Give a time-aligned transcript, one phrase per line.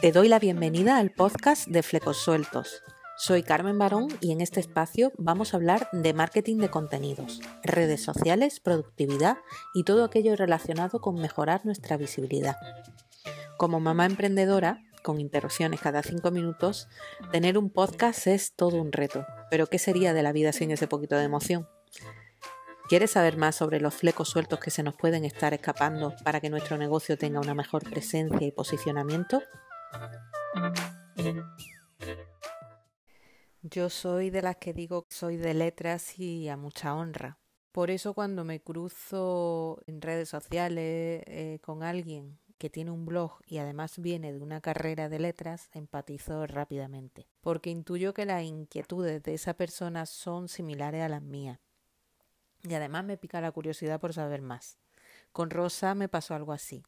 [0.00, 2.84] Te doy la bienvenida al podcast de Flecos Sueltos.
[3.16, 8.04] Soy Carmen Barón y en este espacio vamos a hablar de marketing de contenidos, redes
[8.04, 9.38] sociales, productividad
[9.74, 12.56] y todo aquello relacionado con mejorar nuestra visibilidad.
[13.56, 16.86] Como mamá emprendedora, con interrupciones cada cinco minutos,
[17.32, 19.26] tener un podcast es todo un reto.
[19.50, 21.68] Pero ¿qué sería de la vida sin ese poquito de emoción?
[22.88, 26.48] ¿Quieres saber más sobre los flecos sueltos que se nos pueden estar escapando para que
[26.48, 29.42] nuestro negocio tenga una mejor presencia y posicionamiento?
[33.60, 37.38] Yo soy de las que digo que soy de letras y a mucha honra.
[37.72, 43.32] Por eso cuando me cruzo en redes sociales eh, con alguien que tiene un blog
[43.46, 49.22] y además viene de una carrera de letras, empatizo rápidamente, porque intuyo que las inquietudes
[49.22, 51.60] de esa persona son similares a las mías
[52.68, 54.78] y además me pica la curiosidad por saber más.
[55.32, 56.82] Con Rosa me pasó algo así.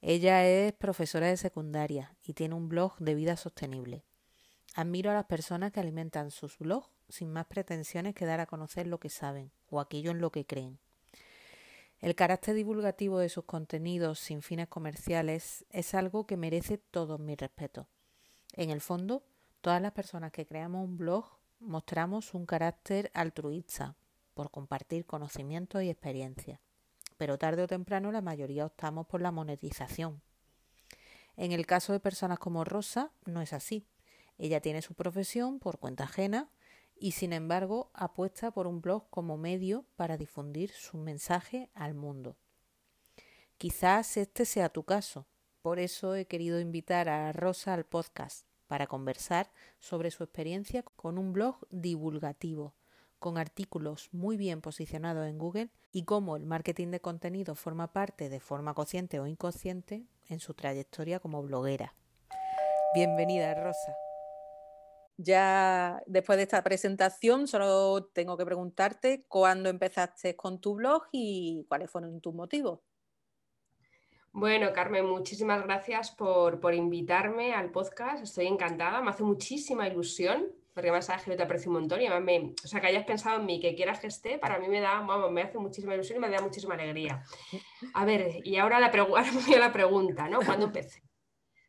[0.00, 4.04] Ella es profesora de secundaria y tiene un blog de vida sostenible.
[4.74, 8.86] Admiro a las personas que alimentan sus blogs sin más pretensiones que dar a conocer
[8.86, 10.78] lo que saben o aquello en lo que creen.
[12.00, 17.36] El carácter divulgativo de sus contenidos sin fines comerciales es algo que merece todo mi
[17.36, 17.88] respeto.
[18.52, 19.24] En el fondo,
[19.62, 23.96] todas las personas que creamos un blog mostramos un carácter altruista,
[24.36, 26.60] por compartir conocimientos y experiencias.
[27.16, 30.20] Pero tarde o temprano la mayoría optamos por la monetización.
[31.38, 33.86] En el caso de personas como Rosa, no es así.
[34.36, 36.50] Ella tiene su profesión por cuenta ajena
[36.94, 42.36] y sin embargo apuesta por un blog como medio para difundir su mensaje al mundo.
[43.56, 45.26] Quizás este sea tu caso.
[45.62, 51.16] Por eso he querido invitar a Rosa al podcast para conversar sobre su experiencia con
[51.16, 52.74] un blog divulgativo
[53.18, 58.28] con artículos muy bien posicionados en Google y cómo el marketing de contenido forma parte
[58.28, 61.94] de forma consciente o inconsciente en su trayectoria como bloguera.
[62.94, 63.94] Bienvenida, Rosa.
[65.18, 71.64] Ya después de esta presentación, solo tengo que preguntarte cuándo empezaste con tu blog y
[71.68, 72.80] cuáles fueron tus motivos.
[74.32, 78.22] Bueno, Carmen, muchísimas gracias por, por invitarme al podcast.
[78.22, 82.06] Estoy encantada, me hace muchísima ilusión porque además sabes que te aprecio un montón y
[82.06, 84.68] además me, o sea, que hayas pensado en mí, que quieras que esté, para mí
[84.68, 87.24] me da, vamos, me hace muchísima ilusión y me da muchísima alegría.
[87.94, 88.88] A ver, y ahora la,
[89.56, 90.40] a la pregunta, ¿no?
[90.42, 91.05] ¿Cuándo empecé?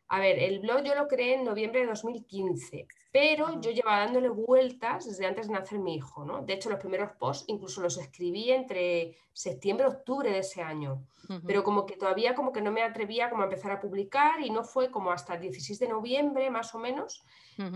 [0.09, 4.29] A ver, el blog yo lo creé en noviembre de 2015, pero yo llevaba dándole
[4.29, 6.43] vueltas desde antes de nacer mi hijo, ¿no?
[6.43, 11.03] De hecho, los primeros posts incluso los escribí entre septiembre y octubre de ese año,
[11.45, 14.49] pero como que todavía como que no me atrevía como a empezar a publicar y
[14.49, 17.25] no fue como hasta el 16 de noviembre más o menos,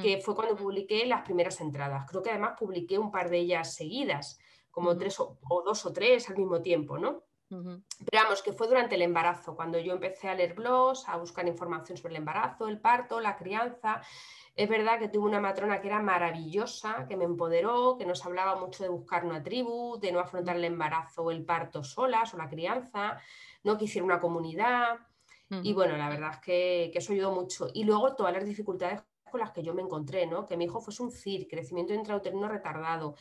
[0.02, 2.06] que fue cuando publiqué las primeras entradas.
[2.10, 4.40] Creo que además publiqué un par de ellas seguidas,
[4.70, 7.24] como tres o dos o tres al mismo tiempo, ¿no?
[7.52, 11.46] Pero vamos, que fue durante el embarazo, cuando yo empecé a leer blogs, a buscar
[11.48, 14.02] información sobre el embarazo, el parto, la crianza.
[14.56, 18.56] Es verdad que tuve una matrona que era maravillosa, que me empoderó, que nos hablaba
[18.56, 22.38] mucho de buscar una tribu, de no afrontar el embarazo o el parto solas o
[22.38, 23.18] la crianza,
[23.64, 25.00] no que hiciera una comunidad.
[25.64, 27.68] Y bueno, la verdad es que, que, eso ayudó mucho.
[27.74, 30.46] Y luego todas las dificultades con las que yo me encontré, ¿no?
[30.46, 33.16] Que mi hijo fuese un CIR, crecimiento intrauterino retardado,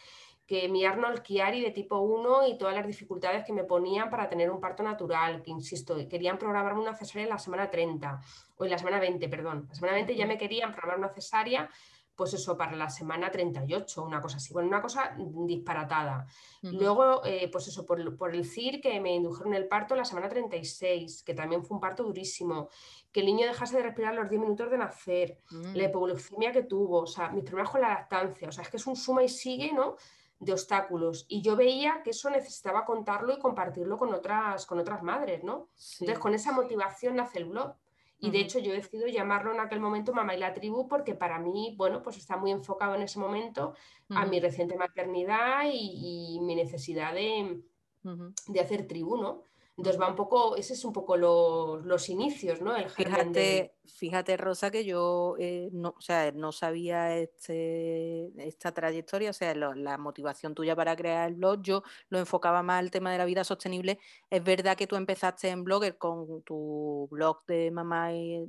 [0.51, 4.29] que mi Arnold Chiari de tipo 1 y todas las dificultades que me ponían para
[4.29, 8.21] tener un parto natural, que insisto, querían programarme una cesárea en la semana 30,
[8.57, 9.67] o en la semana 20, perdón.
[9.69, 11.71] La semana 20 ya me querían programar una cesárea,
[12.17, 14.53] pues eso, para la semana 38, una cosa así.
[14.53, 16.27] Bueno, una cosa disparatada.
[16.63, 18.01] Luego, eh, pues eso, por,
[18.35, 21.81] el CIR que me indujeron el parto en la semana 36, que también fue un
[21.81, 22.71] parto durísimo.
[23.13, 25.91] Que el niño dejase de respirar los 10 minutos de nacer, la mm.
[25.91, 28.87] hipoglucemia que tuvo, o sea, mis problemas con la lactancia, o sea, es que es
[28.89, 29.95] un suma y sigue, ¿no?
[30.41, 31.27] De obstáculos.
[31.29, 35.69] Y yo veía que eso necesitaba contarlo y compartirlo con otras, con otras madres, ¿no?
[36.01, 37.75] Entonces, con esa motivación nace el blog.
[38.23, 41.39] Y de hecho yo decido llamarlo en aquel momento Mamá y la tribu porque para
[41.39, 43.75] mí, bueno, pues está muy enfocado en ese momento
[44.11, 47.63] a mi reciente maternidad y, mi necesidad de,
[48.03, 49.45] de, hacer tribu, ¿no?
[49.81, 52.77] Entonces va un poco, ese es un poco los inicios, ¿no?
[52.77, 59.31] El fíjate, fíjate, Rosa, que yo eh, no, o sea, no sabía este, esta trayectoria,
[59.31, 63.11] o sea, la motivación tuya para crear el blog, yo lo enfocaba más al tema
[63.11, 63.99] de la vida sostenible.
[64.29, 68.45] Es verdad que tú empezaste en Blogger con tu blog de mamá y,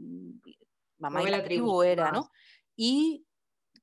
[0.98, 2.30] mamá y la tribu, era, ¿no?
[2.76, 3.26] Y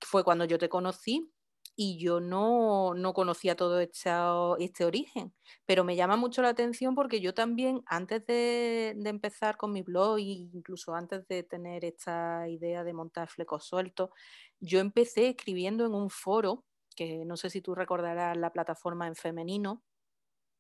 [0.03, 1.33] fue cuando yo te conocí
[1.81, 5.33] y yo no, conocía todo este, origen,
[5.65, 10.19] pero me llama mucho la atención porque yo también, antes de, empezar con mi blog,
[10.19, 14.11] e incluso antes de tener esta idea de montar flecos sueltos,
[14.59, 16.65] yo empecé escribiendo en un foro,
[16.97, 19.85] que no sé si tú recordarás la plataforma en femenino.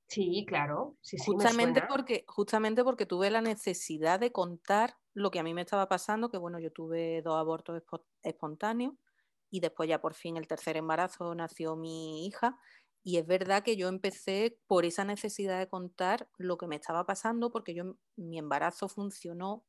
[0.06, 0.98] Sí, claro.
[1.26, 5.88] justamente, porque, justamente porque tuve la necesidad de contar lo que a mí me estaba
[5.88, 7.82] pasando, que bueno, yo tuve dos abortos
[8.22, 8.94] espontáneos
[9.50, 12.58] y después ya por fin el tercer embarazo nació mi hija.
[13.04, 17.06] Y es verdad que yo empecé por esa necesidad de contar lo que me estaba
[17.06, 19.64] pasando, porque yo mi embarazo funcionó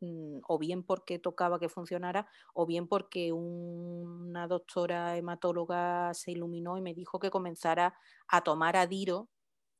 [0.00, 6.78] mm, o bien porque tocaba que funcionara, o bien porque una doctora hematóloga se iluminó
[6.78, 7.94] y me dijo que comenzara
[8.28, 9.28] a tomar adiro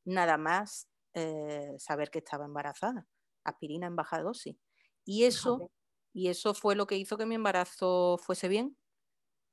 [0.05, 3.07] nada más eh, saber que estaba embarazada,
[3.45, 4.57] aspirina en baja dosis.
[5.05, 5.71] Y eso,
[6.13, 8.77] y eso fue lo que hizo que mi embarazo fuese bien.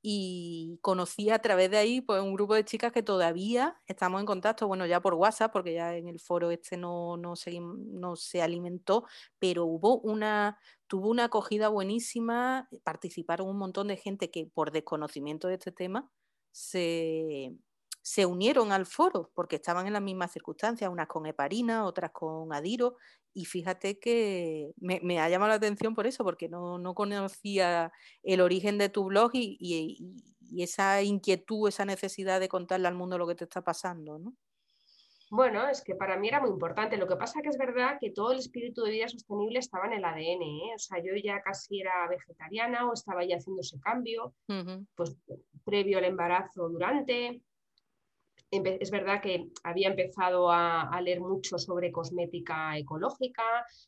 [0.02, 4.26] Y conocí a través de ahí pues, un grupo de chicas que todavía estamos en
[4.26, 8.16] contacto, bueno, ya por WhatsApp, porque ya en el foro este no, no, se, no
[8.16, 9.04] se alimentó,
[9.38, 15.48] pero hubo una, tuvo una acogida buenísima, participaron un montón de gente que por desconocimiento
[15.48, 16.10] de este tema
[16.52, 17.52] se,
[18.02, 22.52] se unieron al foro porque estaban en las mismas circunstancias, unas con heparina, otras con
[22.52, 22.96] adiro,
[23.38, 27.92] y fíjate que me, ha llamado la atención por eso, porque no, conocía
[28.24, 30.16] el origen de tu blog y,
[30.56, 34.34] esa inquietud, esa necesidad de contarle al mundo lo que te está pasando, ¿no?
[35.30, 36.96] Bueno, es que para mí era muy importante.
[36.96, 39.92] Lo que pasa que es verdad que todo el espíritu de vida sostenible estaba en
[39.92, 40.42] el ADN.
[40.42, 40.74] ¿eh?
[40.74, 44.34] O sea, yo ya casi era vegetariana o estaba ya haciendo ese cambio,
[44.96, 45.16] pues
[45.64, 47.42] previo al embarazo, durante
[48.50, 53.42] es verdad que había empezado a, leer mucho sobre cosmética ecológica,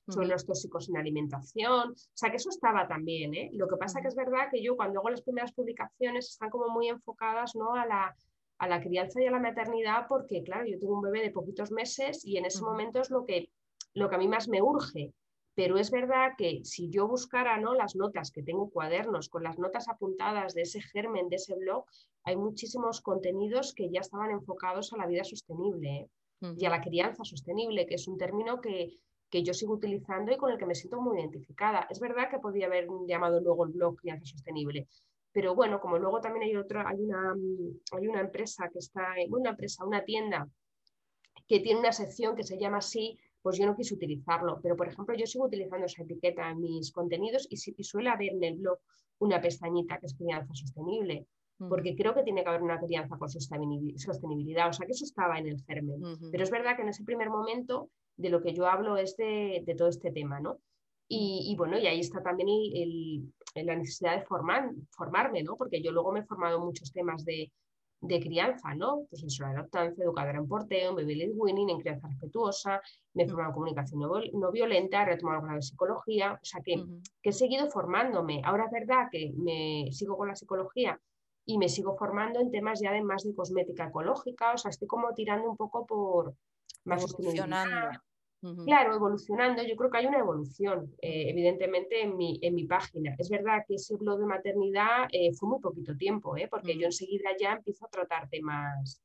[0.09, 3.35] sobre los tóxicos en alimentación, o sea que eso estaba también.
[3.35, 3.51] ¿eh?
[3.55, 6.69] Lo que pasa que es verdad que yo cuando hago las primeras publicaciones están como
[6.69, 7.75] muy enfocadas ¿no?
[7.75, 8.15] a, la,
[8.59, 11.71] a la crianza y a la maternidad porque, claro, yo tengo un bebé de poquitos
[11.71, 13.51] meses y en ese momento es lo que,
[13.95, 15.13] lo que a mí más me urge.
[15.55, 17.75] Pero es verdad que si yo buscara ¿no?
[17.75, 21.85] las notas, que tengo cuadernos con las notas apuntadas de ese germen, de ese blog,
[22.25, 26.09] hay muchísimos contenidos que ya estaban enfocados a la vida sostenible
[26.43, 26.55] ¿eh?
[26.57, 28.99] y a la crianza sostenible, que es un término que,
[29.33, 31.87] yo sigo utilizando y con el que me siento muy identificada.
[31.89, 34.89] Es verdad que podía haber llamado luego el blog crianza sostenible,
[35.33, 37.35] pero bueno, como luego también hay otra, hay una,
[37.93, 40.49] hay una empresa que está, una empresa, una tienda
[41.47, 44.61] que tiene una sección que se llama así, pues yo no quise utilizarlo.
[44.63, 48.33] Pero, por ejemplo, yo sigo utilizando esa etiqueta en mis contenidos y, y suele haber
[48.33, 48.79] en el blog
[49.19, 51.27] una pestañita que es crianza sostenible
[51.69, 55.39] porque creo que tiene que haber una crianza con sostenibilidad, o sea que eso estaba
[55.39, 56.01] en el germen.
[56.31, 59.63] Pero es verdad que en ese primer momento de lo que yo hablo es de,
[59.77, 60.59] todo este tema, ¿no?
[61.13, 62.49] Y, bueno, y ahí está también
[63.55, 65.57] la necesidad de formar, formarme, ¿no?
[65.57, 67.51] Porque yo luego me he formado en muchos temas de,
[68.09, 69.07] crianza, ¿no?
[69.11, 72.81] Pues en la adoptancia, educadora en porteo, en baby winning, en crianza respetuosa,
[73.15, 74.01] me he formado en comunicación
[74.33, 76.83] no, violenta, he retomado algo de psicología, o sea que,
[77.23, 78.41] que, he seguido formándome.
[78.45, 80.99] Ahora es verdad que me sigo con la psicología
[81.45, 84.89] y me sigo formando en temas ya de más de cosmética ecológica, o sea, estoy
[84.89, 86.35] como tirando un poco por
[86.85, 88.01] más evolucionando.
[88.65, 93.15] Claro, evolucionando, yo creo que hay una evolución, eh, evidentemente, en mi, en mi página.
[93.19, 96.49] Es verdad que ese blog de maternidad eh, fue muy poquito tiempo, ¿eh?
[96.49, 99.03] porque yo enseguida ya empiezo a tratar temas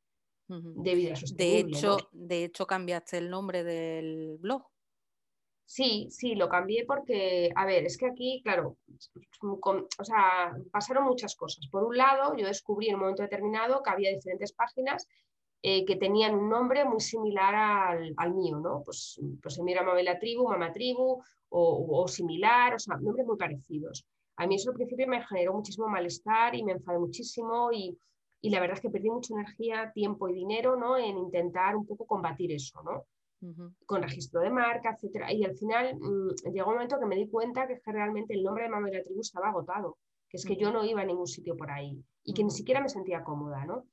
[0.48, 1.72] de vida sostenible.
[1.72, 4.64] De hecho, de hecho, cambiaste el nombre del blog.
[5.66, 8.78] Sí, sí, lo cambié porque, a ver, es que aquí, claro,
[9.42, 11.68] o sea, pasaron muchas cosas.
[11.68, 15.08] Por un lado, yo descubrí en un momento determinado que había diferentes páginas
[15.62, 17.56] eh, que tenían un nombre muy similar
[18.18, 18.84] al, mío, ¿no?
[18.84, 24.06] Pues, pues Emira Mabela Tribu, Mama Tribu o, similar, o sea, nombres muy parecidos.
[24.38, 27.98] A mí eso al principio me generó muchísimo malestar y me enfadé muchísimo y,
[28.41, 30.98] y la verdad es que perdí mucha energía, tiempo y dinero, ¿no?
[30.98, 33.06] En intentar un poco combatir eso, ¿no?
[33.86, 35.32] con registro de marca, etcétera.
[35.32, 38.63] Y al final mm, llegó un momento que me di cuenta que, realmente el nombre
[38.63, 39.98] de Mama de la Tribu estaba agotado,
[40.30, 42.82] que es que yo no iba a ningún sitio por ahí y que ni siquiera
[42.82, 43.86] me sentía cómoda, ¿no?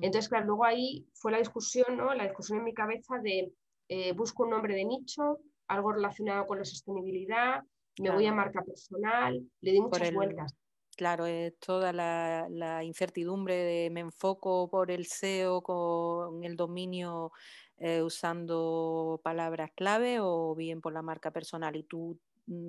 [0.00, 2.14] Entonces, claro, luego ahí fue la discusión, ¿no?
[2.14, 3.52] La discusión en mi cabeza de
[3.88, 5.38] eh, busco un nombre de nicho,
[5.68, 7.62] algo relacionado con la sostenibilidad,
[7.98, 10.54] me voy a marca personal, le di muchas vueltas.
[10.96, 17.32] Claro, es toda la, la, incertidumbre de me enfoco por el SEO con el dominio
[17.78, 22.18] eh, usando palabras clave o bien por la marca personal y tú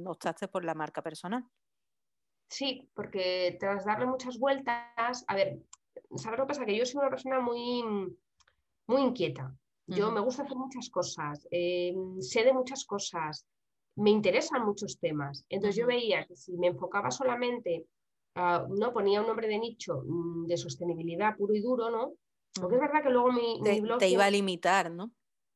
[0.06, 1.46] optaste por la marca personal.
[2.50, 5.60] Sí, porque tras darle muchas vueltas, a ver,
[6.16, 6.66] ¿sabes lo que pasa?
[6.66, 7.84] Que yo soy una persona muy,
[8.88, 9.56] muy inquieta.
[9.88, 13.48] Yo me gusta hacer muchas cosas, eh, sé de muchas cosas,
[13.96, 15.46] me interesan muchos temas.
[15.48, 17.88] Entonces yo veía que si me enfocaba solamente,
[18.36, 22.14] no ponía un nombre de nicho mm, de sostenibilidad puro y duro, ¿no?
[22.60, 23.98] Porque es verdad que luego mi, te, blog...
[23.98, 25.12] Te iba a limitar, ¿no?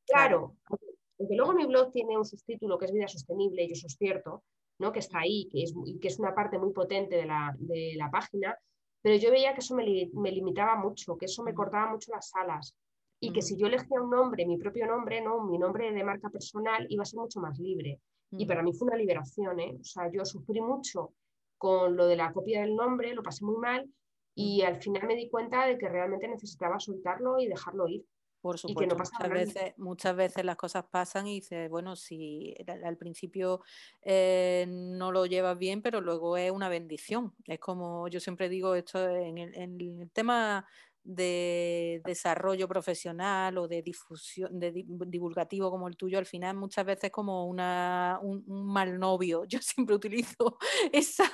[0.06, 3.96] Claro, porque luego mi blog tiene un subtítulo que es vida sostenible, y eso es
[3.98, 4.44] cierto,
[4.80, 4.92] ¿no?
[4.92, 8.10] que está ahí, que es, que es una parte muy potente de la, de la
[8.10, 8.58] página,
[9.02, 12.32] pero yo veía que eso me, me, limitaba mucho, que eso me cortaba mucho las
[12.36, 12.76] alas
[13.20, 15.44] y que si yo elegía un nombre, mi propio nombre, ¿no?
[15.44, 18.00] mi nombre de marca personal, iba a ser mucho más libre.
[18.32, 19.78] Y para mí fue una liberación, ¿eh?
[19.80, 21.14] O sea, yo sufrí mucho
[21.58, 23.88] con lo de la copia del nombre, lo pasé muy mal
[24.34, 28.06] y al final me di cuenta de que realmente necesitaba soltarlo y dejarlo ir.
[28.42, 33.62] Por supuesto, muchas, veces, muchas veces las cosas pasan y dices, bueno, si al principio
[34.02, 37.36] eh, no lo llevas bien, pero luego es una bendición.
[37.46, 40.66] Es como yo siempre digo esto en en el tema
[41.04, 47.12] de desarrollo profesional o de difusión, de divulgativo como el tuyo, al final muchas veces
[47.12, 49.44] como una, un, mal novio.
[49.48, 50.58] Yo siempre utilizo
[50.92, 51.30] esa,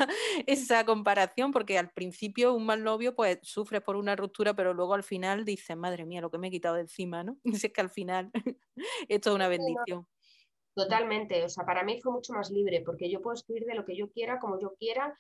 [0.45, 4.93] esa comparación porque al principio un mal novio pues sufres por una ruptura, pero luego
[4.93, 7.37] al final dices, madre mía, lo que me he quitado de encima, ¿no?
[7.47, 8.31] Y es que al final
[9.09, 10.07] esto es una bendición.
[10.75, 13.83] Totalmente, o sea, para mí fue mucho más libre porque yo puedo escribir de lo
[13.83, 15.17] que yo quiera, como yo quiera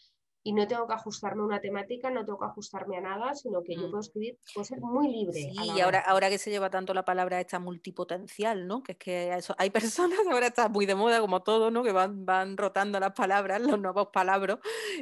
[0.47, 3.61] y no tengo que ajustarme a una temática, no tengo que ajustarme a nada, sino
[3.63, 3.91] que yo mm.
[3.91, 5.33] puedo escribir, puedo ser muy libre.
[5.33, 8.81] Sí, y ahora, ahora que se lleva tanto la palabra esta multipotencial, ¿no?
[8.81, 11.83] Que es que eso, hay personas que ahora está muy de moda como todo, ¿no?
[11.83, 14.59] Que van, van rotando las palabras, los nuevos palabras,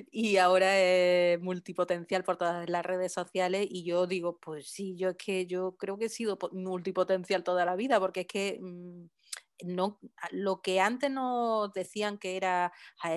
[0.10, 5.10] y ahora es multipotencial por todas las redes sociales, y yo digo, pues sí, yo
[5.10, 8.58] es que yo creo que he sido multipotencial toda la vida, porque es que...
[8.60, 9.15] Mm,
[9.64, 10.00] no,
[10.32, 12.74] lo que antes nos decían que era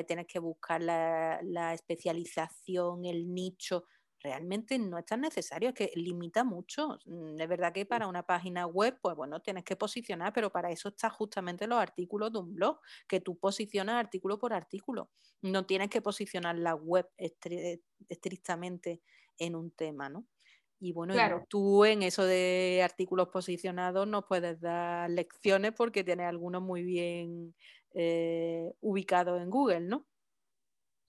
[0.07, 3.85] tienes que buscar la, especialización, el nicho,
[4.21, 6.99] realmente no es tan necesario, es que limita mucho.
[7.07, 10.71] Mm, es verdad que para una página web, pues bueno, tienes que posicionar, pero para
[10.71, 15.11] eso están justamente los artículos de un blog, que tú posicionas artículo por artículo.
[15.43, 19.03] No tienes que posicionar la web estrictamente
[19.39, 20.27] en un tema, ¿no?
[20.81, 21.15] Y bueno,
[21.49, 27.55] tú en eso de artículos posicionados nos puedes dar lecciones porque tienes algunos muy bien
[27.95, 30.07] eh, ubicados en Google, ¿no?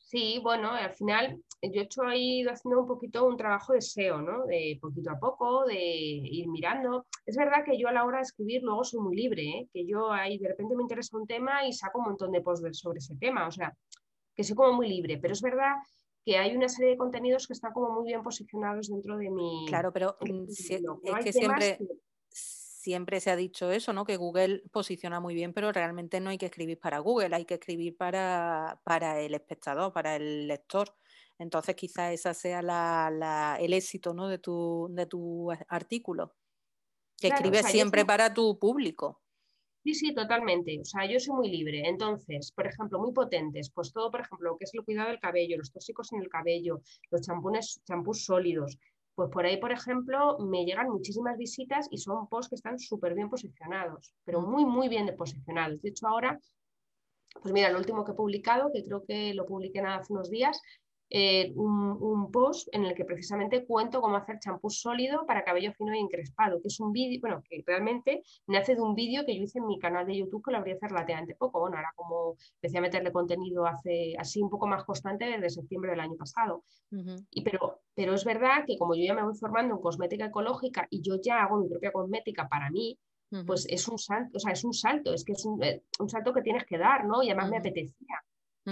[0.10, 3.82] Sí, bueno, al final yo he hecho ahí ido haciendo un poquito un trabajo de
[3.82, 4.46] SEO, ¿no?
[4.46, 7.06] De poquito a poco, de ir mirando.
[7.28, 9.70] Es verdad que yo a la hora de escribir luego soy muy libre, ¿eh?
[9.72, 12.80] que yo ahí de repente me interesa un tema y saco un montón de posts
[12.80, 13.72] sobre ese tema, o sea,
[14.34, 15.76] que soy como muy libre, pero es verdad
[16.26, 19.66] que hay una serie de contenidos que están como muy bien posicionados dentro de mi...
[19.68, 21.80] Claro, pero mm, es que siempre,
[22.30, 24.06] siempre se ha dicho eso, ¿no?
[24.06, 27.56] Que Google posiciona muy bien, pero realmente no hay que escribir para Google, hay que
[27.56, 30.96] escribir para, para el espectador, para el lector.
[31.38, 34.28] Entonces quizás ese sea la, el éxito ¿no?
[34.28, 36.36] de, tu, de tu artículo.
[37.18, 39.22] Que escribes siempre para tu público.
[39.84, 40.80] Sí, sí, totalmente.
[40.82, 41.88] O sea, yo soy muy libre.
[41.88, 45.20] Entonces, por ejemplo, muy potentes, pues todo, por ejemplo, lo que es el cuidado del
[45.20, 46.82] cabello, los tóxicos en el cabello,
[47.12, 48.78] los champús, champús sólidos.
[49.16, 53.16] Pues por ahí, por ejemplo, me llegan muchísimas visitas y son posts que están súper
[53.16, 54.50] bien posicionados, pero mm.
[54.50, 55.82] muy, muy bien posicionados.
[55.82, 56.40] De hecho, ahora,
[57.42, 60.62] pues mira, el último que he publicado, que creo que lo publiqué hace unos días,
[61.12, 65.96] eh, un, post en el que precisamente cuento cómo hacer champú sólido para cabello fino
[65.96, 69.44] y encrespado, que es un vídeo, bueno, que realmente nace de un vídeo que yo
[69.44, 71.60] hice en mi canal de YouTube que lo abrí hace relativamente poco.
[71.60, 75.92] Bueno, ahora como empecé a meterle contenido hace así un poco más constante desde septiembre
[75.92, 76.64] del año pasado.
[77.32, 80.88] y, pero, pero es verdad que como yo ya me voy formando en cosmética ecológica
[80.92, 83.00] y yo ya hago mi propia cosmética para mí,
[83.46, 86.10] pues es un salto, o sea, es un salto, es que es un, eh, un
[86.10, 87.22] salto que tienes que dar, ¿no?
[87.22, 88.24] Y además me apetecía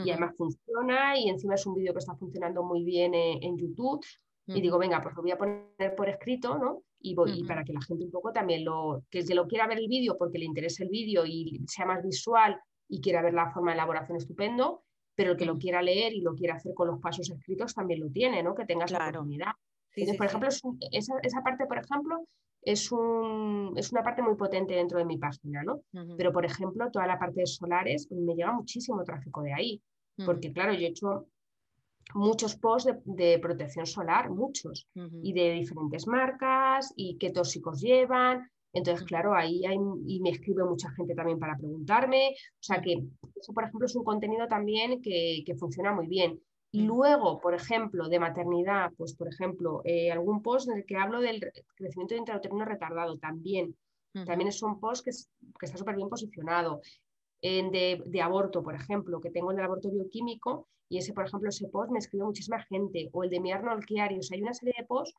[0.06, 4.06] y además funciona y encima es un vídeo que está funcionando muy bien en, YouTube.
[4.48, 6.84] Y digo, venga, pues lo voy a poner por escrito, ¿no?
[7.00, 9.78] Y, voy, para que la gente un poco también lo, que se lo quiera ver
[9.78, 13.52] el vídeo porque le interese el vídeo y sea más visual y quiera ver la
[13.52, 14.84] forma de elaboración estupendo,
[15.16, 18.00] pero el que lo quiera leer y lo quiera hacer con los pasos escritos también
[18.00, 18.56] lo tiene, ¿no?
[18.56, 19.52] Que tengas la oportunidad.
[19.96, 20.50] Entonces, por ejemplo,
[20.92, 22.24] esa, esa, parte, por ejemplo,
[22.68, 25.84] es, un, es una parte muy potente dentro de mi página, ¿no?
[26.18, 29.82] Pero, por ejemplo, toda la parte de solares, me llega muchísimo tráfico de ahí,
[30.26, 31.28] porque, claro, yo he hecho
[32.14, 34.86] muchos posts de, protección solar, muchos,
[35.24, 38.50] y de diferentes marcas, y qué tóxicos llevan.
[38.74, 42.32] Entonces, claro, ahí hay, y me escribe mucha gente también para preguntarme.
[42.32, 43.02] O sea que
[43.34, 46.38] eso, por ejemplo, es un contenido también que, que funciona muy bien.
[46.72, 50.98] Y luego, por ejemplo, de maternidad, pues por ejemplo, eh, algún post en el que
[50.98, 51.40] hablo del
[51.76, 53.76] crecimiento de intrauterino retardado también.
[54.26, 55.12] También es un post que,
[55.60, 56.82] que está súper bien posicionado.
[57.40, 61.26] En de, de, aborto, por ejemplo, que tengo en el aborto bioquímico, y ese, por
[61.26, 63.10] ejemplo, ese post me escribe muchísima gente.
[63.14, 65.16] O el de mi Arnold Chiari, o sea, hay una serie de posts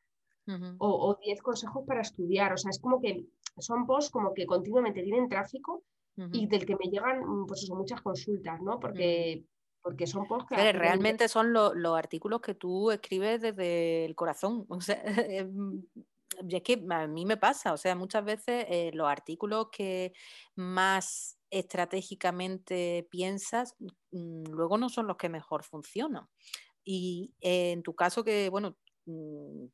[0.79, 2.53] o 10 consejos para estudiar.
[2.53, 3.25] O sea, es como que
[3.57, 5.83] son posts como que continuamente tienen tráfico
[6.33, 8.79] y del que me llegan, pues eso, muchas consultas, ¿no?
[8.79, 9.45] Porque
[9.81, 10.77] porque son podcasts.
[10.77, 14.65] realmente son los artículos que tú escribes desde el corazón.
[14.69, 15.83] O sea, em,
[16.47, 20.13] es que a mí me pasa, o sea, muchas veces eh, los artículos que
[20.55, 23.75] más estratégicamente piensas,
[24.11, 26.27] mm, luego no son los que mejor funcionan.
[26.83, 28.88] Y en tu caso que, bueno, mm,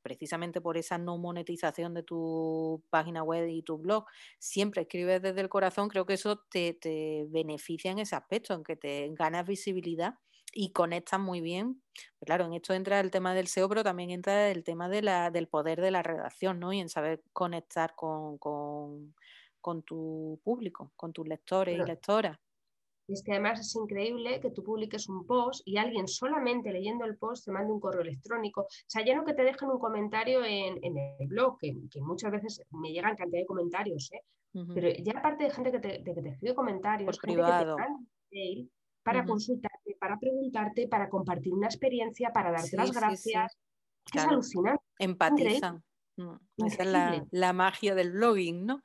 [0.01, 4.06] precisamente por esa no monetización de tu página web y tu blog,
[4.39, 6.77] siempre escribes desde el corazón, creo que eso te,
[7.30, 10.15] beneficia en ese aspecto, en que te ganas visibilidad
[10.54, 11.82] y conectas muy bien.
[12.25, 15.32] Claro, en esto entra el tema del SEO, pero también entra el tema de la,
[15.32, 16.72] del poder de la redacción, ¿no?
[16.72, 18.39] Y en saber conectar con,
[19.86, 22.38] tu público, con tus lectores y lectoras.
[23.07, 27.05] Y es que además es increíble que tú publiques un post y alguien solamente leyendo
[27.05, 28.62] el post te mande un correo electrónico.
[28.62, 32.63] O sea, ya no que te dejen un comentario en, el blog, que, muchas veces
[32.71, 34.21] me llegan cantidad de comentarios, ¿eh?
[34.74, 37.75] pero ya aparte de gente que te, de que te escribe comentarios, gente privado.
[38.31, 38.71] mail
[39.05, 43.55] para consultarte, para preguntarte, para compartir una experiencia, para darte las gracias.
[44.12, 44.83] Es alucinante.
[44.97, 45.83] Empatizan.
[46.17, 48.81] Mm, esa es la, magia del blogging, ¿no?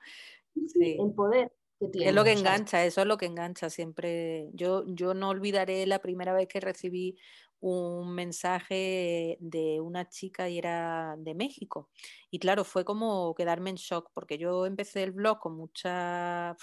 [0.67, 0.99] Sí.
[1.01, 4.49] El poder es lo que engancha, eso es lo que engancha siempre.
[4.53, 7.17] Yo, yo no olvidaré la primera vez que recibí
[7.61, 11.91] un mensaje de una chica y era de México.
[12.31, 16.57] Y claro, fue como quedarme en shock, porque yo empecé el blog con mucha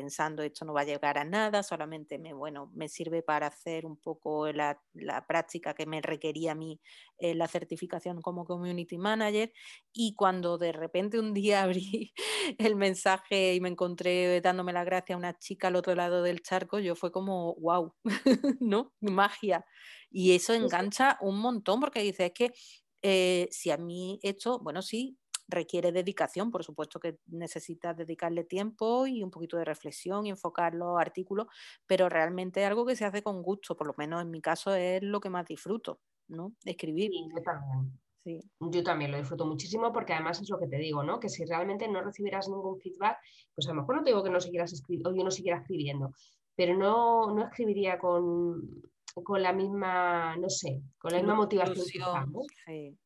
[0.00, 3.84] pensando esto no va a llegar a nada, solamente me, bueno, me sirve para hacer
[3.84, 4.80] un poco la,
[5.28, 6.80] práctica que me requería a mí
[7.18, 9.52] eh, la certificación como community manager
[9.92, 12.14] y cuando de repente un día abrí
[12.56, 16.40] el mensaje y me encontré dándome la gracia a una chica al otro lado del
[16.40, 17.92] charco, yo fue como, wow,
[18.60, 18.94] ¿no?
[19.00, 19.66] Magia.
[20.10, 22.52] Y eso engancha un montón porque dices, es que
[23.02, 25.18] eh, si a mí esto, bueno, sí,
[25.50, 30.74] requiere dedicación, por supuesto que necesitas dedicarle tiempo y un poquito de reflexión y enfocar
[30.74, 31.46] los artículos,
[31.86, 34.74] pero realmente es algo que se hace con gusto, por lo menos en mi caso
[34.74, 36.54] es lo que más disfruto, ¿no?
[36.64, 37.10] Escribir.
[37.10, 38.00] Sí, yo también.
[38.22, 38.38] Sí.
[38.60, 41.18] Yo también lo disfruto muchísimo porque además es lo que te digo, ¿no?
[41.18, 43.16] Que si realmente no recibieras ningún feedback,
[43.54, 45.58] pues a lo mejor no te digo que no siguieras escribiendo o yo no siguiera
[45.58, 46.12] escribiendo,
[46.54, 48.82] pero no, no escribiría con,
[49.14, 51.86] con la misma, no sé, con la misma motivación.
[52.66, 52.98] sí.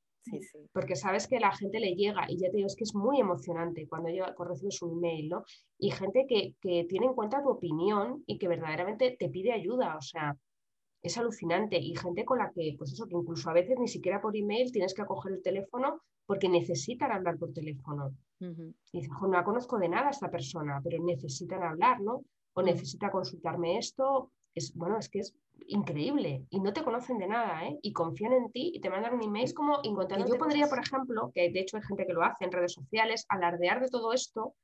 [0.73, 3.21] Porque sabes que la gente le llega y ya te digo, es que es muy
[3.21, 4.09] emocionante cuando,
[4.45, 5.45] recibes un email, ¿no?
[5.79, 10.01] Y gente que, tiene en cuenta tu opinión y que verdaderamente te pide ayuda, o
[10.01, 10.37] sea,
[11.03, 11.79] es alucinante.
[11.79, 14.73] Y gente con la que, pues eso, que incluso a veces ni siquiera por email
[14.73, 18.15] tienes que coger el teléfono porque necesitan hablar por teléfono.
[18.41, 22.25] Y dices, no la conozco de nada a esta persona, pero necesitan hablar, ¿no?
[22.55, 22.65] O mm.
[22.65, 24.33] necesita consultarme esto.
[24.55, 25.35] Es, bueno, es que es
[25.67, 27.79] increíble y no te conocen de nada ¿eh?
[27.83, 30.27] y confían en ti y te mandan un email como encontrando.
[30.27, 33.25] Yo podría, por ejemplo, que de hecho hay gente que lo hace en redes sociales,
[33.29, 34.55] alardear de todo esto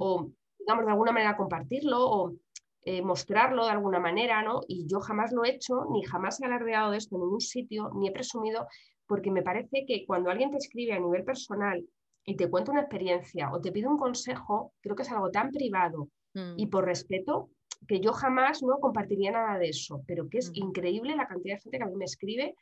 [0.00, 2.34] o, digamos, de alguna manera compartirlo o
[2.82, 4.62] eh, mostrarlo de alguna manera, ¿no?
[4.66, 7.90] Y yo jamás lo he hecho, ni jamás he alardeado de esto en ningún sitio,
[7.94, 8.66] ni he presumido,
[9.06, 11.84] porque me parece que cuando alguien te escribe a nivel personal
[12.24, 15.50] y te cuenta una experiencia o te pide un consejo, creo que es algo tan
[15.50, 16.70] privado y mm.
[16.70, 17.50] por respeto
[17.86, 21.60] que yo jamás no compartiría nada de eso, pero que es increíble la cantidad de
[21.60, 22.54] gente que a mí me escribe,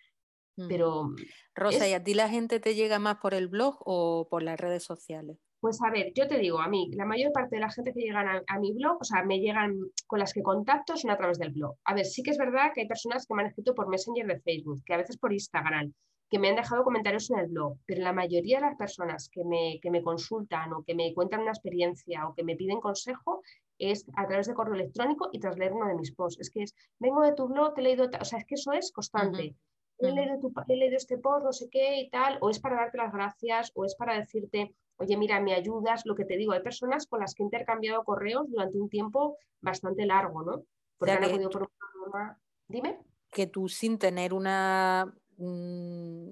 [0.69, 1.11] pero...
[1.55, 4.59] Rosa, ¿y a ti la gente te llega más por el blog o por las
[4.59, 5.39] redes sociales?
[5.61, 8.01] Pues a ver, yo te digo, a mí, la mayor parte de la gente que
[8.01, 9.77] llegan a, mi blog, o sea, me llegan
[10.07, 11.77] con las que contacto son a través del blog.
[11.85, 14.27] A ver, sí que es verdad que hay personas que me han escrito por Messenger
[14.27, 15.93] de Facebook, que a veces por Instagram,
[16.31, 19.45] que me han dejado comentarios en el blog, pero la mayoría de las personas que
[19.45, 23.43] me, que me consultan o que me cuentan una experiencia o que me piden consejo
[23.79, 26.41] es a través de correo electrónico y tras leer uno de mis posts.
[26.41, 28.73] Es que es, vengo de tu blog, te he leído, o sea, es que eso
[28.73, 29.55] es constante.
[29.99, 32.99] he, leído he leído este post, no sé qué y tal, o es para darte
[32.99, 36.63] las gracias, o es para decirte, oye, mira, me ayudas, lo que te digo, hay
[36.63, 40.63] personas con las que he intercambiado correos durante un tiempo bastante largo, ¿no?
[40.99, 41.71] Porque han acudido por
[42.07, 42.99] una Dime.
[43.31, 45.15] Que tú sin tener una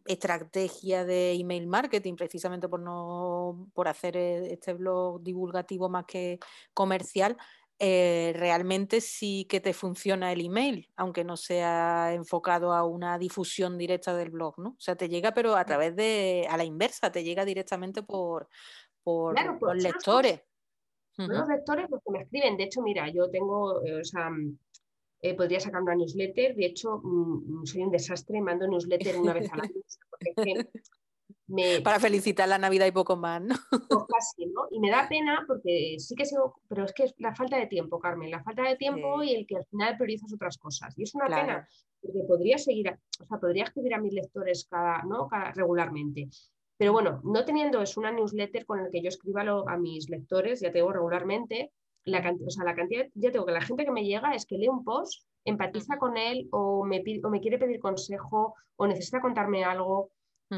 [0.04, 6.38] estrategia de email marketing, precisamente por no por hacer e, este blog divulgativo más que
[6.74, 7.36] comercial,
[7.78, 13.76] eh, realmente sí que te funciona el email, aunque no sea enfocado a una difusión
[13.76, 14.70] directa del blog, ¿no?
[14.70, 18.48] O sea, te llega, pero a través de, a la inversa, te llega directamente por,
[19.02, 20.40] por los lectores.
[21.18, 24.30] Los lectores los que me escriben, de hecho, mira, yo tengo, eh, o sea,
[25.30, 26.54] eh, podría sacar una newsletter.
[26.54, 29.74] De hecho, mm, soy un desastre, mando newsletter una vez al año.
[31.84, 33.54] Para felicitar la Navidad y poco más, ¿no?
[33.70, 34.62] Pues casi, ¿no?
[34.70, 37.68] Y me da pena porque sí que sigo, pero es que es la falta de
[37.68, 40.92] tiempo, Carmen, la falta de tiempo y el que al final priorizas otras cosas.
[40.98, 41.68] Y es una pena,
[42.00, 45.28] porque podría seguir, o sea, podría escribir a mis lectores cada, ¿no?
[45.54, 46.28] regularmente.
[46.76, 50.60] Pero bueno, no teniendo es una newsletter con la que yo escriba a mis lectores,
[50.60, 51.72] ya tengo regularmente,
[52.06, 54.56] la, o sea, la cantidad, ya tengo que la gente que me llega es que
[54.56, 59.20] lee un post, empatiza con él o me, o me quiere pedir consejo o necesita
[59.20, 60.10] contarme algo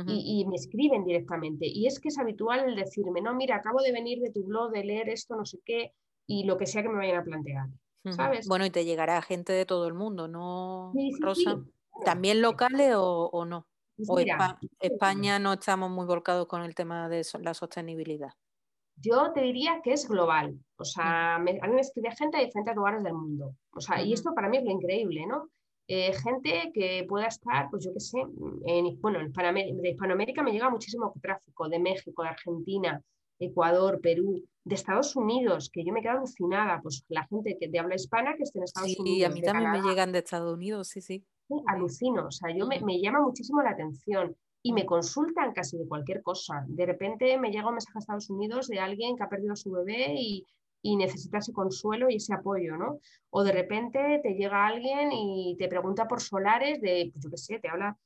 [0.06, 1.66] y, me escriben directamente.
[1.66, 4.70] Y es que es habitual el decirme, no, mira, acabo de venir de tu blog,
[4.70, 5.94] de leer esto, no sé qué,
[6.26, 7.66] y lo que sea que me vayan a plantear.
[8.10, 8.46] ¿Sabes?
[8.46, 11.62] Bueno, y te llegará gente de todo el mundo, ¿no, Rosa?
[12.04, 13.66] ¿También locales o, no?
[14.06, 14.26] Pues
[14.78, 18.32] España no estamos muy volcados con el tema de la sostenibilidad.
[19.00, 20.58] Yo te diría que es global.
[20.76, 23.54] O sea, a mí me escribe gente de diferentes lugares del mundo.
[23.72, 25.48] O sea, y esto para mí es lo increíble, ¿no?
[25.90, 28.18] Eh, gente que pueda estar, pues yo qué sé,
[28.66, 33.02] en, bueno, en de Hispanoamérica me llega muchísimo tráfico, de México, de Argentina,
[33.38, 37.78] Ecuador, Perú, de Estados Unidos, que yo me quedo alucinada, pues la gente que de
[37.78, 39.16] habla hispana que esté en Estados Unidos.
[39.16, 41.24] Sí, a mí también me llegan de Estados Unidos, sí, sí.
[41.66, 44.36] alucino, o sea, yo me, me, llama muchísimo la atención
[44.68, 46.62] y me consultan casi de cualquier cosa.
[46.68, 49.56] De repente me llega un mensaje a Estados Unidos de alguien que ha perdido a
[49.56, 50.44] su bebé y,
[50.82, 53.00] y necesita ese consuelo y ese apoyo, ¿no?
[53.30, 57.36] O de repente te llega alguien y te pregunta por solares de, pues yo qué
[57.38, 57.96] sé, te habla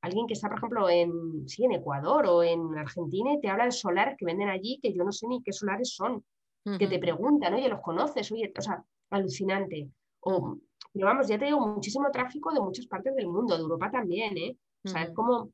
[0.00, 3.66] alguien que está, por ejemplo, en, sí, en Ecuador o en Argentina y te habla
[3.66, 6.24] de solares que venden allí que yo no sé ni qué solares son,
[6.78, 8.32] que te preguntan, oye, ¿los conoces?
[8.32, 9.90] Oye, o sea, alucinante.
[10.20, 10.56] O,
[10.94, 14.36] pero vamos, ya te digo, muchísimo tráfico de muchas partes del mundo, de Europa también,
[14.38, 14.56] ¿eh?
[14.82, 15.50] O sea, es como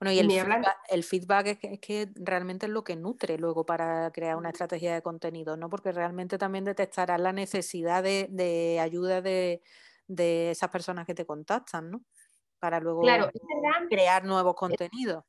[0.00, 4.50] bueno, y el, feedback, es, que, realmente es lo que nutre luego para crear una
[4.50, 5.68] estrategia de contenido, ¿no?
[5.70, 9.60] Porque realmente también detectarás la necesidad de, ayuda de,
[10.08, 12.02] esas personas que te contactan, ¿no?
[12.58, 13.02] Para luego
[13.88, 15.24] crear nuevos contenidos.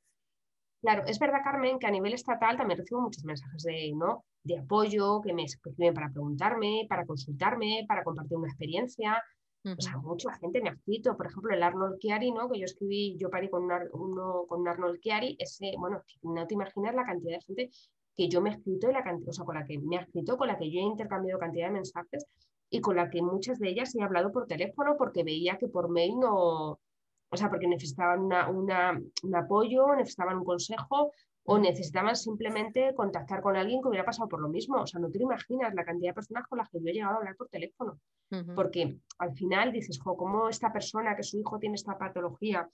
[0.81, 4.23] Claro, es verdad, Carmen, que a nivel estatal también recibo muchos mensajes de, ¿no?
[4.47, 9.21] de apoyo, que me escriben para preguntarme, para consultarme, para compartir una experiencia.
[9.77, 12.49] O sea, mucha gente me ha escrito, por ejemplo, el Arnold Chiari, ¿no?
[12.49, 16.53] Que yo escribí, yo parí con, uno, con un Arnold Chiari, ese, bueno, no te
[16.53, 17.69] imaginas la cantidad de gente
[18.15, 20.01] que yo me he escrito y la cantidad, o sea, con la que me ha
[20.01, 22.25] escrito, con la que yo he intercambiado cantidad de mensajes
[22.69, 25.89] y con la que muchas de ellas he hablado por teléfono porque veía que por
[25.89, 26.79] mail no,
[27.29, 31.11] o sea, porque necesitaban una, un apoyo, necesitaban un consejo
[31.49, 34.81] o necesitaban simplemente contactar con alguien que hubiera pasado por lo mismo.
[34.81, 37.13] O sea, no te imaginas la cantidad de personas con las que yo he llegado
[37.13, 37.99] a hablar por teléfono.
[38.53, 42.69] Porque al final dices, jo, ¿cómo esta persona que su hijo tiene esta patología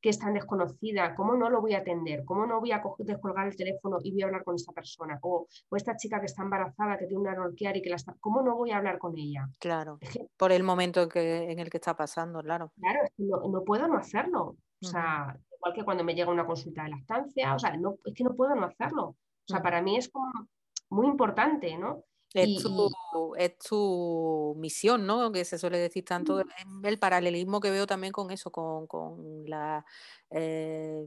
[0.00, 2.24] que es tan desconocida, ¿cómo no lo voy a atender?
[2.24, 5.18] ¿Cómo no voy a descolgar el teléfono y voy a hablar con esta persona?
[5.22, 8.14] O, esta chica que está embarazada, que tiene una ronquiar y que la está...
[8.20, 9.48] ¿Cómo no voy a hablar con ella?
[9.58, 9.98] Claro,
[10.36, 12.72] por el momento que, en el que está pasando, claro.
[12.78, 14.56] Claro, es que no, puedo no hacerlo.
[14.82, 18.14] O sea, igual que cuando me llega una consulta de lactancia, o sea, no, es
[18.14, 19.04] que no puedo no hacerlo.
[19.08, 20.30] O sea, para mí es como
[20.90, 22.04] muy importante, ¿no?
[22.34, 22.62] Es,
[23.68, 25.32] tu, misión, ¿no?
[25.32, 26.42] Que se suele decir tanto
[26.82, 28.86] el paralelismo que veo también con eso, con,
[29.46, 29.84] la,
[30.30, 31.06] eh,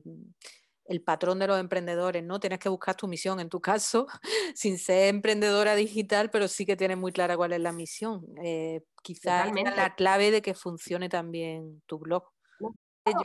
[0.85, 2.39] el patrón de los emprendedores, ¿no?
[2.39, 4.07] Tienes que buscar tu misión, en tu caso,
[4.55, 8.25] sin ser emprendedora digital, pero sí que tienes muy clara cuál es la misión.
[8.43, 12.23] Eh, quizás es la clave de que funcione también tu blog.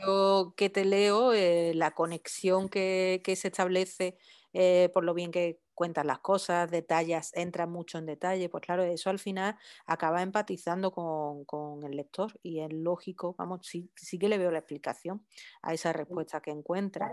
[0.05, 4.17] Yo que te leo, eh, la conexión que, que se establece
[4.57, 8.83] eh, por lo bien que cuentas las cosas, detalles, entra mucho en detalle, pues claro,
[8.83, 14.29] eso al final acaba empatizando con, el lector y es lógico, vamos, sí, sí que
[14.29, 15.25] le veo la explicación
[15.61, 17.11] a esa respuesta que encuentra.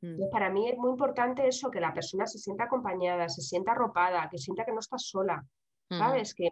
[0.00, 0.30] Mm.
[0.32, 4.28] Para mí es muy importante eso, que la persona se sienta acompañada, se sienta arropada,
[4.28, 5.46] que sienta que no está sola,
[5.88, 6.34] ¿sabes?
[6.34, 6.50] Que,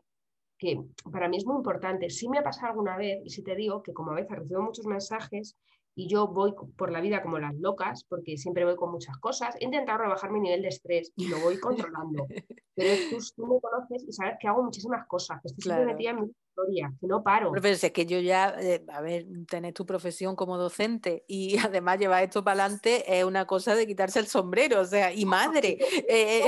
[0.59, 0.81] que
[1.12, 2.11] para mí es muy importante.
[2.11, 4.62] Sí me ha pasado alguna vez, y si te digo que como a veces recibo
[4.62, 5.57] muchos mensajes
[5.99, 9.57] y yo voy por la vida como las locas, porque siempre voy con muchas cosas.
[9.59, 12.25] He intentado rebajar mi nivel de estrés y lo voy controlando.
[12.77, 16.11] Pero tú, tú me conoces y sabes que hago muchísimas cosas, que estoy siempre metida
[16.11, 17.51] en mi historia, que no paro.
[17.51, 21.99] Pero es que yo ya, eh, a ver, tener tu profesión como docente y además
[21.99, 25.79] llevar esto para adelante es una cosa de quitarse el sombrero, o sea, y madre.
[26.11, 26.45] Eh,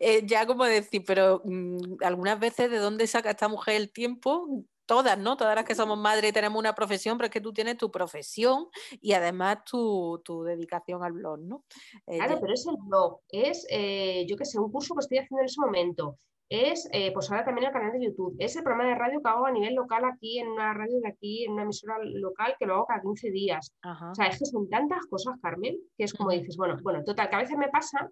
[0.00, 4.64] eh, ya como decir, pero mm, algunas veces de dónde saca esta mujer el tiempo
[4.90, 5.36] todas, ¿no?
[5.36, 8.66] Todas las que somos madres tenemos una profesión, pero es que tú tienes tu profesión
[9.00, 11.62] y además tu, dedicación al blog, ¿no?
[12.08, 15.18] Eh, claro, pero es el blog, es, eh, yo qué sé, un curso que estoy
[15.18, 16.16] haciendo en ese momento,
[16.48, 19.30] es, eh, pues ahora también el canal de YouTube, es el programa de radio que
[19.30, 22.66] hago a nivel local aquí, en una radio de aquí, en una emisora local, que
[22.66, 23.72] lo hago cada 15 días.
[24.10, 27.30] O sea, es que son tantas cosas, Carmen, que es como dices, bueno, bueno, total,
[27.30, 28.10] que a veces me pasa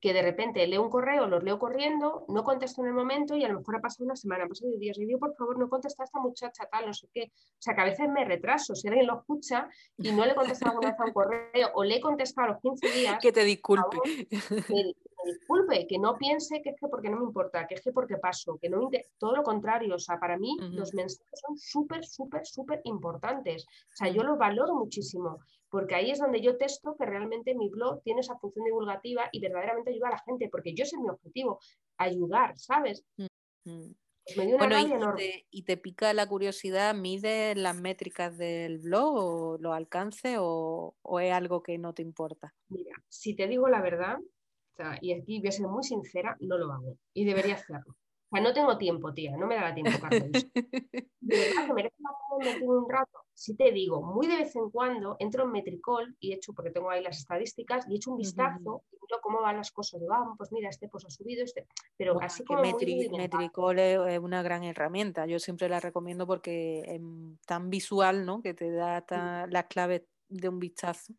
[0.00, 3.44] que de repente leo un correo, los leo corriendo, no contesto en el momento y
[3.44, 5.68] a lo mejor ha pasado una semana, ha pasado días y digo, por favor, no
[5.68, 7.32] contesta a esta muchacha tal, no sé qué.
[7.32, 10.68] O sea, que a veces me retraso, si alguien lo escucha y no le contesta
[10.68, 13.18] alguna vez a un correo o le he contestado a los 15 días.
[13.26, 13.96] Que te disculpe.
[15.26, 18.16] Disculpe, que no piense que es que porque no me importa, que es que porque
[18.16, 19.96] paso, que no todo lo contrario.
[19.96, 23.64] O sea, para mí los mensajes son súper, súper, súper importantes.
[23.64, 27.68] O sea, yo los valoro muchísimo porque ahí es donde yo testo que realmente mi
[27.68, 31.02] blog tiene esa función divulgativa y verdaderamente ayuda a la gente, porque yo ese es
[31.02, 31.58] mi objetivo,
[31.98, 33.04] ayudar, ¿sabes?
[33.16, 33.94] Mm, mm.
[34.34, 35.14] Pues bueno,
[35.50, 41.32] y te, pica la curiosidad, ¿mide las métricas del blog o lo alcance o, es
[41.32, 42.52] algo que no te importa?
[42.68, 44.18] Mira, si te digo la verdad,
[45.00, 47.96] y aquí voy a ser muy sincera, no lo hago y debería hacerlo.
[48.28, 50.30] O sea, no tengo tiempo, tía, no me da tiempo, Carlos.
[51.20, 54.70] De verdad que merece la pena un rato si te digo, muy de vez en
[54.70, 58.10] cuando entro en Metricol y he hecho, porque tengo ahí las estadísticas, y he hecho
[58.10, 60.00] un vistazo y miro cómo van las cosas.
[60.00, 61.66] Digo, ah, pues mira, este pues ha subido, este.
[61.98, 62.62] Pero así como.
[62.62, 65.26] Metricol es una gran herramienta.
[65.26, 67.00] Yo siempre la recomiendo porque es
[67.46, 68.40] tan visual, ¿no?
[68.40, 69.04] Que te da
[69.50, 71.12] las claves de un vistazo.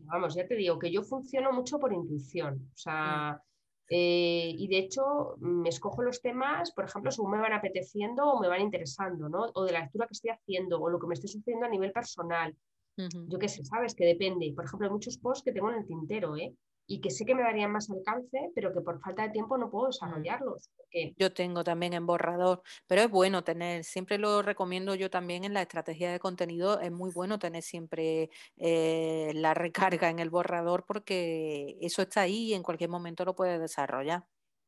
[0.00, 2.70] Vamos, ya te digo que yo funciono mucho por intuición.
[2.74, 3.40] O sea.
[3.94, 8.40] Eh, y de hecho, me escojo los temas, por ejemplo, según me van apeteciendo o
[8.40, 9.50] me van interesando, ¿no?
[9.54, 11.92] O de la lectura que estoy haciendo o lo que me esté sucediendo a nivel
[11.92, 12.56] personal.
[12.96, 14.52] Yo qué sé, sabes que depende.
[14.54, 16.54] Por ejemplo, hay muchos posts que tengo en el tintero, ¿eh?
[16.86, 19.70] Y que sé que me darían más alcance, pero que por falta de tiempo no
[19.70, 19.90] puedo mm.
[19.90, 20.70] desarrollarlos.
[21.16, 25.54] Yo tengo también en borrador, pero es bueno tener, siempre lo recomiendo yo también en
[25.54, 30.84] la estrategia de contenido, es muy bueno tener siempre eh, la recarga en el borrador
[30.86, 34.24] porque eso está ahí y en cualquier momento lo puedes desarrollar.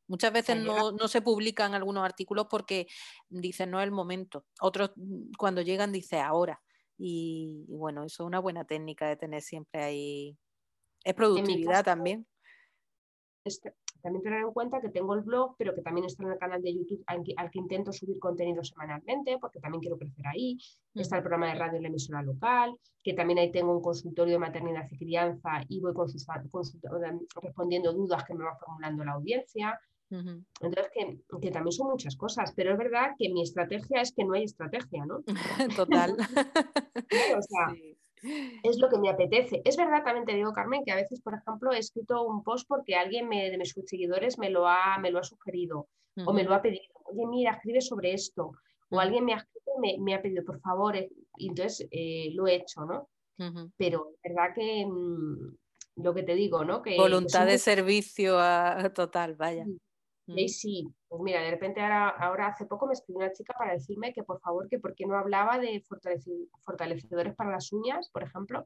[0.07, 2.87] Muchas veces no, no, se publican algunos artículos porque
[3.27, 4.45] dicen no es el momento.
[4.61, 4.91] Otros
[5.35, 6.61] cuando llegan dice ahora.
[6.97, 10.37] Y, y bueno, eso es una buena técnica de tener siempre ahí
[11.05, 12.27] es productividad también.
[14.01, 16.61] también tener en cuenta que tengo el blog, pero que también está en el canal
[16.61, 20.57] de YouTube al que, intento subir contenido semanalmente, porque también quiero crecer ahí.
[20.95, 24.33] Está el programa de radio en la emisora local, que también ahí tengo un consultorio
[24.33, 25.93] de maternidad y crianza y voy
[27.41, 29.79] respondiendo dudas que me va formulando la audiencia.
[30.09, 34.33] Entonces, que, también son muchas cosas, pero es verdad que mi estrategia es que no
[34.33, 35.23] hay estrategia, ¿no?
[35.75, 36.15] Total.
[37.37, 37.75] o sea,
[38.63, 39.61] es lo que me apetece.
[39.63, 42.67] Es verdad, también te digo, Carmen, que a veces, por ejemplo, he escrito un post
[42.67, 45.87] porque alguien de mis seguidores me lo ha, me lo ha sugerido
[46.25, 46.93] o me lo ha pedido.
[47.05, 48.51] Oye, mira, escribe sobre esto.
[48.89, 49.47] O alguien me ha,
[49.99, 53.09] me, ha pedido, por favor, eh", y entonces eh, lo he hecho, ¿no?
[53.77, 55.57] Pero es verdad que mm,
[55.97, 56.81] lo que te digo, ¿no?
[56.81, 59.65] Que, Voluntad de servicio a, total, vaya.
[60.27, 63.73] Sí, sí, pues mira, de repente ahora, ahora hace poco me escribió una chica para
[63.73, 65.83] decirme que por favor, que por qué no hablaba de
[66.63, 68.65] fortalecedores para las uñas, por ejemplo,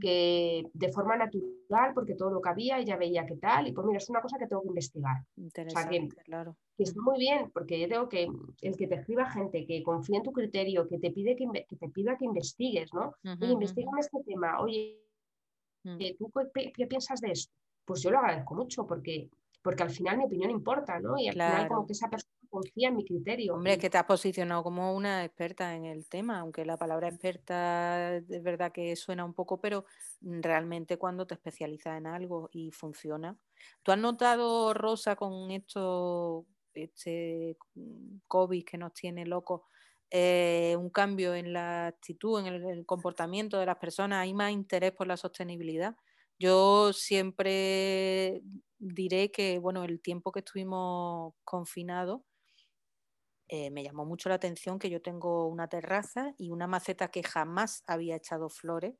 [0.00, 3.86] que de forma natural, porque todo lo que había, ella veía qué tal, y pues
[3.86, 5.24] mira, es una cosa que tengo que investigar.
[5.36, 6.56] Interesante, o sea, que, claro.
[6.76, 8.26] Que está muy bien, porque yo tengo que
[8.62, 11.46] el que te escriba gente que confía en tu criterio, que te pide que,
[11.78, 13.14] te pida que investigues, ¿no?
[13.40, 15.00] oye, investigame este tema, oye,
[15.84, 15.98] mm.
[16.18, 17.54] ¿tú qué, qué piensas de esto?
[17.84, 19.30] Pues yo lo agradezco mucho, porque
[19.62, 21.18] porque al final mi opinión importa, ¿no?
[21.18, 23.54] Y al final como que esa persona confía en mi criterio.
[23.54, 28.16] Hombre, que te has posicionado como una experta en el tema, aunque la palabra experta
[28.16, 29.84] es verdad que suena un poco, pero
[30.20, 33.36] realmente cuando te especializas en algo y funciona.
[33.82, 37.56] ¿Tú has notado, Rosa, con esto, este
[38.26, 39.62] COVID que nos tiene locos,
[40.10, 44.22] eh, un cambio en la actitud, en el comportamiento de las personas?
[44.22, 45.96] ¿Hay más interés por la sostenibilidad?
[46.38, 48.42] Yo siempre
[48.78, 52.20] diré que, bueno, el tiempo que estuvimos confinados,
[53.48, 57.22] eh, me llamó mucho la atención que yo tengo una terraza y una maceta que
[57.22, 58.94] jamás había echado flores.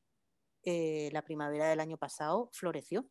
[0.65, 3.09] Eh, la primavera del año pasado floreció.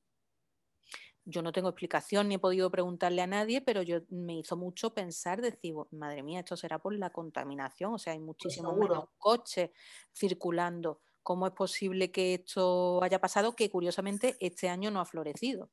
[1.25, 4.93] Yo no tengo explicación ni he podido preguntarle a nadie, pero yo me hizo mucho
[4.93, 9.05] pensar, decir, madre mía, esto será por la contaminación, o sea, hay pues muchísimos menos
[9.17, 9.71] coches
[10.15, 11.01] circulando.
[11.27, 13.53] ¿Cómo es posible que esto haya pasado?
[13.53, 15.69] Que curiosamente este año no ha florecido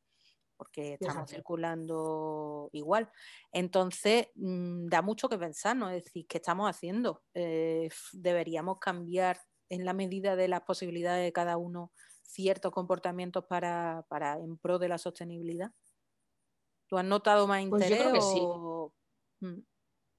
[0.57, 3.09] porque estamos circulando igual.
[3.53, 5.91] Entonces, mm, da mucho que pensar, ¿no?
[5.91, 7.23] Es decir, ¿qué estamos haciendo?
[7.35, 11.93] Eh, deberíamos cambiar en la medida de las posibilidades de cada uno
[12.25, 15.71] ciertos comportamientos para, para en pro de la sostenibilidad.
[16.89, 17.91] ¿Tú has notado más interés?
[17.91, 19.47] Pues yo creo que sí.
[19.47, 19.74] Mm.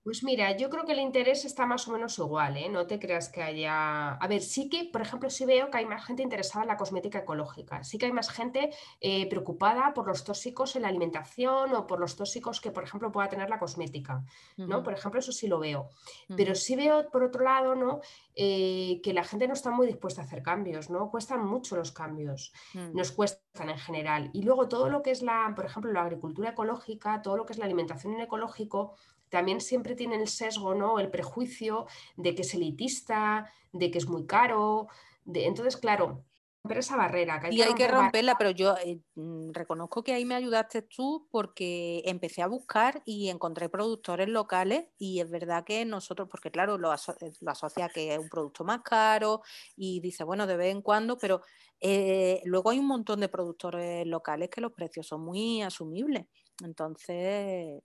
[0.05, 2.69] Pues mira, yo creo que el interés está más o menos igual, ¿eh?
[2.69, 4.13] No te creas que haya...
[4.13, 6.77] A ver, sí que, por ejemplo, sí veo que hay más gente interesada en la
[6.77, 8.69] cosmética ecológica, sí que hay más gente
[9.01, 13.11] eh, preocupada por los tóxicos en la alimentación o por los tóxicos que, por ejemplo,
[13.11, 14.23] pueda tener la cosmética,
[14.57, 14.83] ¿no?
[14.83, 15.89] Por ejemplo, eso sí lo veo.
[16.37, 18.01] Pero sí veo, por otro lado, ¿no?
[18.35, 21.09] Eh, que la gente no está muy dispuesta a hacer cambios, ¿no?
[21.09, 22.95] Cuestan mucho los cambios, mm.
[22.95, 24.29] nos cuestan en general.
[24.33, 27.53] Y luego todo lo que es la, por ejemplo, la agricultura ecológica, todo lo que
[27.53, 28.93] es la alimentación en ecológico,
[29.35, 30.97] también siempre tiene el sesgo, ¿no?
[30.97, 34.87] El prejuicio de que es elitista, de que es muy caro.
[35.25, 35.45] De...
[35.45, 36.23] Entonces, claro,
[36.63, 37.41] romper esa barrera.
[37.51, 42.01] y hay que romperla, pero yo eh, mm, reconozco que ahí me ayudaste tú porque
[42.05, 46.93] empecé a buscar y encontré productores locales y es verdad que nosotros, porque claro, lo,
[46.93, 49.41] eh, asocia que es un producto más caro
[49.75, 51.41] y dice, bueno, de vez en cuando, pero
[51.81, 56.25] eh, luego hay un montón de productores locales que los precios son muy asumibles.
[56.63, 57.81] Entonces,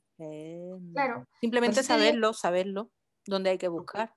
[0.93, 2.91] claro, simplemente pues saberlo, saberlo,
[3.27, 4.15] dónde hay que buscar.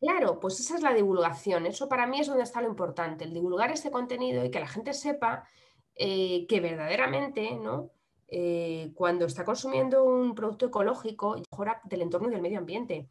[0.00, 1.66] Claro, pues esa es la divulgación.
[1.66, 4.66] Eso para mí es donde está lo importante, el divulgar este contenido y que la
[4.66, 5.46] gente sepa
[5.94, 7.92] eh, que verdaderamente, ¿no?
[8.26, 13.10] Eh, cuando está consumiendo un producto ecológico, mejora del entorno y del medio ambiente.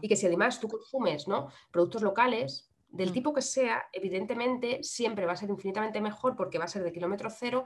[0.00, 1.48] Y que si además tú consumes ¿no?
[1.70, 6.64] productos locales, del tipo que sea, evidentemente siempre va a ser infinitamente mejor porque va
[6.64, 7.64] a ser de kilómetro cero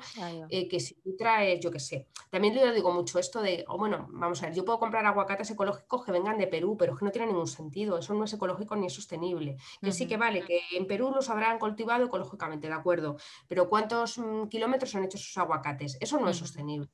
[0.49, 2.09] eh, que si tú traes, yo qué sé.
[2.31, 5.51] También yo digo mucho esto de, oh, bueno, vamos a ver, yo puedo comprar aguacates
[5.51, 8.33] ecológicos que vengan de Perú, pero es que no tiene ningún sentido, eso no es
[8.33, 9.57] ecológico ni es sostenible.
[9.81, 14.19] Que sí que vale, que en Perú los habrán cultivado ecológicamente, de acuerdo, pero ¿cuántos
[14.19, 15.99] mm, kilómetros han hecho esos aguacates?
[16.01, 16.89] Eso no es sostenible.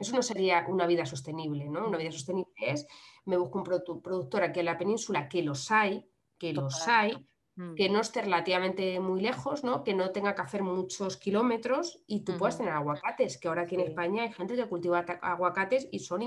[0.00, 1.86] Eso no sería una vida sostenible, ¿no?
[1.86, 2.86] Una vida sostenible es,
[3.26, 3.64] me busco un
[4.02, 6.04] productor aquí en la península, que los hay,
[6.36, 7.28] que los hay,
[7.76, 7.92] que mm.
[7.92, 9.82] no esté relativamente muy lejos, ¿no?
[9.82, 13.74] que no tenga que hacer muchos kilómetros y tú puedas tener aguacates, que ahora aquí
[13.74, 16.22] en España hay gente que cultiva aguacates y son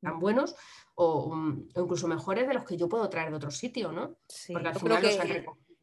[0.00, 0.54] tan buenos
[0.94, 1.34] o,
[1.76, 4.16] incluso mejores de los que yo puedo traer de otro sitio, ¿no?
[4.52, 5.28] Porque al final los han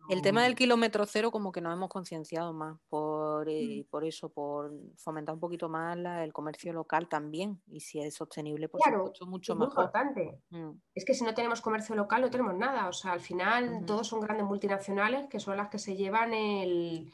[0.09, 3.89] el tema del kilómetro cero como que nos hemos concienciado más por, eh, mm.
[3.89, 8.69] por eso, por fomentar un poquito más el comercio local también y si es sostenible,
[8.69, 10.39] pues claro, mucho es Muy importante.
[10.49, 10.71] Mm.
[10.95, 14.07] Es que si no tenemos comercio local no tenemos nada, o sea, al final todos
[14.07, 17.11] son grandes multinacionales que son las que se llevan el,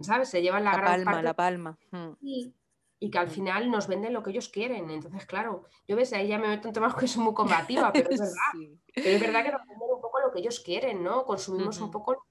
[0.00, 0.28] ¿sabes?
[0.28, 1.24] Se llevan la, la gran palma, parte.
[1.24, 1.78] la palma.
[2.20, 2.54] Y,
[2.98, 4.90] y que al final nos venden lo que ellos quieren.
[4.90, 8.08] Entonces, claro, yo ves, ahí ya me meto en temas que soy muy combativa, pero
[8.10, 8.76] es verdad.
[8.94, 11.24] Pero es verdad que nos venden un poco lo que ellos quieren, ¿no?
[11.24, 12.25] Consumimos un poco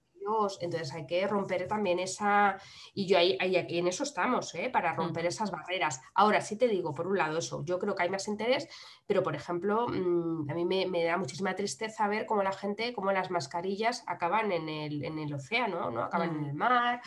[0.59, 2.57] entonces hay que romper también esa,
[2.93, 4.69] y yo ahí, ahí en eso estamos, ¿eh?
[4.71, 6.01] para romper esas barreras.
[6.13, 8.67] Ahora sí te digo, por un lado eso, yo creo que hay más interés,
[9.05, 13.11] pero por ejemplo, mm, a mí me, da muchísima tristeza ver cómo la gente, cómo
[13.11, 16.03] las mascarillas acaban en el, en el océano, ¿no?
[16.03, 17.01] Acaban en el mar,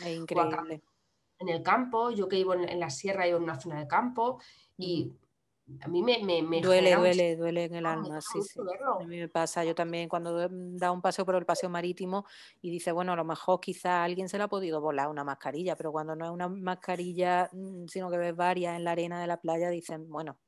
[1.41, 4.41] en el campo, yo que vivo en, la sierra, vivo en una zona de campo,
[4.77, 5.13] y
[5.81, 8.59] a mí me, me, duele, duele, duele en el alma, sí, sí.
[9.01, 12.25] A mí me pasa, yo también cuando da un paseo por el paseo marítimo
[12.63, 15.77] y dice, bueno, a lo mejor quizá alguien se le ha podido volar una mascarilla,
[15.77, 19.27] pero cuando no es una mascarilla, mm, sino que ves varias en la arena de
[19.27, 20.39] la playa, dicen, bueno,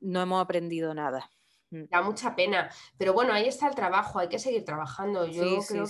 [0.00, 1.30] no hemos aprendido nada.
[1.70, 1.84] Mm.
[1.90, 5.26] Da mucha pena, pero bueno, ahí está el trabajo, hay que seguir trabajando.
[5.26, 5.84] Yo creo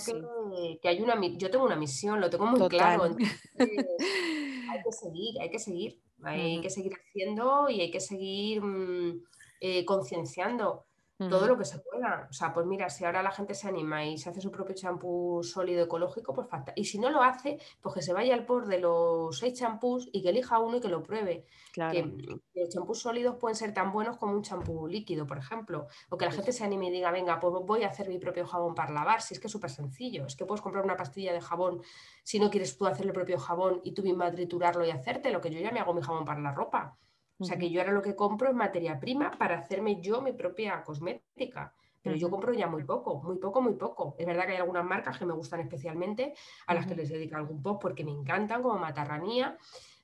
[0.81, 3.15] que, hay una, yo tengo una misión, lo tengo muy claro.
[4.71, 6.01] hay que seguir, hay que seguir.
[6.23, 9.23] Hay que seguir haciendo y hay que seguir mm,
[9.59, 10.85] eh, concienciando
[11.29, 12.27] todo lo que se pueda.
[12.29, 14.75] O sea, pues mira, si ahora la gente se anima y se hace su propio
[14.75, 16.73] champú sólido ecológico, pues falta.
[16.75, 20.09] Y si no lo hace, pues que se vaya al por de los seis champús
[20.11, 21.45] y que elija uno y que lo pruebe.
[21.73, 22.11] Que,
[22.55, 25.87] los champús sólidos pueden ser tan buenos como un champú líquido, por ejemplo.
[26.09, 28.45] O que la gente se anime y diga, venga, pues voy a hacer mi propio
[28.45, 29.21] jabón para lavar.
[29.21, 30.25] Si es que es súper sencillo.
[30.25, 31.81] Es que puedes comprar una pastilla de jabón
[32.23, 35.41] si no quieres tú hacer el propio jabón y tú misma triturarlo y hacerte, lo
[35.41, 36.97] que yo ya me hago mi jabón para la ropa.
[37.41, 40.31] O sea, que yo ahora lo que compro es materia prima para hacerme yo mi
[40.31, 41.73] propia cosmética.
[42.03, 44.15] Pero yo compro ya muy poco, muy poco, muy poco.
[44.17, 46.33] Es verdad que hay algunas marcas que me gustan especialmente,
[46.67, 49.57] a las que les dedico algún post porque me encantan, como Matarranía,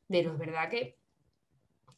[0.07, 0.99] pero es verdad que,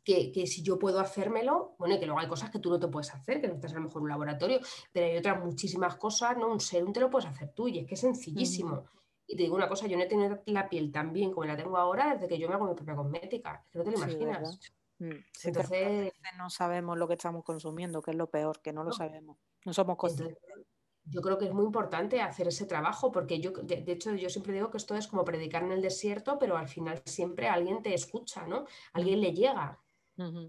[0.03, 2.87] que, si yo puedo hacérmelo, bueno, y que luego hay cosas que tú no te
[2.87, 4.59] puedes hacer, que no estás a lo mejor en un laboratorio,
[4.91, 6.47] pero hay otras muchísimas cosas, ¿no?
[6.49, 8.85] Un serum te lo puedes hacer tú y es que es sencillísimo.
[9.27, 11.55] Y te digo una cosa, yo no he tenido la piel tan bien como la
[11.55, 13.63] tengo ahora desde que yo me hago mi propia cosmética.
[13.65, 14.59] Es que no te lo imaginas.
[14.99, 15.11] Mm,
[15.45, 19.37] Entonces, no sabemos lo que estamos consumiendo, que es lo peor, que no lo sabemos.
[19.65, 20.37] No somos conscientes.
[21.05, 24.53] Yo creo que es muy importante hacer ese trabajo, porque yo, de, hecho, yo siempre
[24.53, 27.93] digo que esto es como predicar en el desierto, pero al final siempre alguien te
[27.93, 28.65] escucha, ¿no?
[28.93, 29.79] Alguien le llega.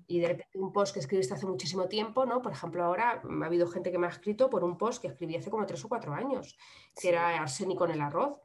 [0.09, 2.43] Y de repente un post que escribiste hace muchísimo tiempo, ¿no?
[2.43, 5.37] Por ejemplo, ahora ha habido gente que me ha escrito por un post que escribí
[5.37, 6.59] hace como tres o cuatro años,
[7.01, 8.41] que era arsénico en el arroz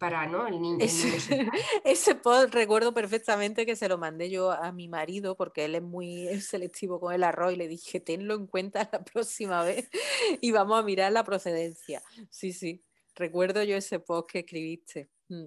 [0.00, 0.46] para ¿no?
[0.46, 0.78] el niño.
[0.80, 5.82] Ese, post recuerdo perfectamente que se lo mandé yo a mi marido porque él es
[5.82, 9.88] muy selectivo con el arroz y le dije, tenlo en cuenta la próxima vez
[10.40, 12.02] y vamos a mirar la procedencia.
[12.30, 12.82] Sí, sí,
[13.14, 15.10] recuerdo yo ese post que escribiste.
[15.28, 15.46] Mm.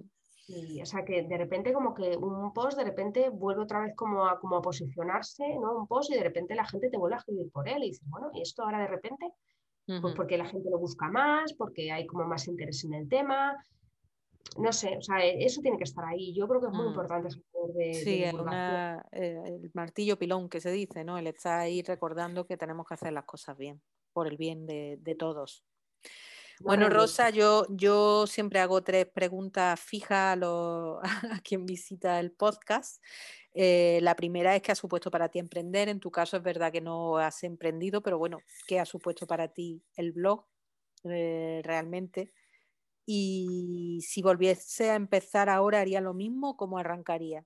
[0.80, 4.24] o sea que de repente como que un post de repente vuelve otra vez como
[4.24, 5.76] a, como a posicionarse, ¿no?
[5.76, 8.08] Un post y de repente la gente te vuelve a escribir por él y dices,
[8.08, 9.32] bueno, ¿y esto ahora de repente?
[9.86, 13.54] Pues porque la gente lo busca más, porque hay como más interés en el tema,
[14.58, 16.34] no sé, o sea, e, eso tiene que estar ahí.
[16.34, 16.90] Yo creo que es muy mm.
[16.90, 17.28] importante
[17.74, 21.18] de, sí, eh, el martillo pilón que se dice, ¿no?
[21.18, 23.80] Él está ahí recordando que tenemos que hacer las cosas bien,
[24.12, 25.64] por el bien de, todos.
[26.60, 31.00] Bueno, Rosa, yo, yo siempre hago tres preguntas fijas a,
[31.36, 33.02] a quien visita el podcast.
[33.54, 35.88] Eh, la primera es qué ha supuesto para ti emprender.
[35.88, 39.48] En tu caso es verdad que no has emprendido, pero bueno, ¿qué ha supuesto para
[39.48, 40.44] ti el blog
[41.04, 42.32] eh, realmente?
[43.06, 46.56] Y si volviese a empezar ahora, ¿haría lo mismo?
[46.56, 47.44] ¿Cómo arrancaría?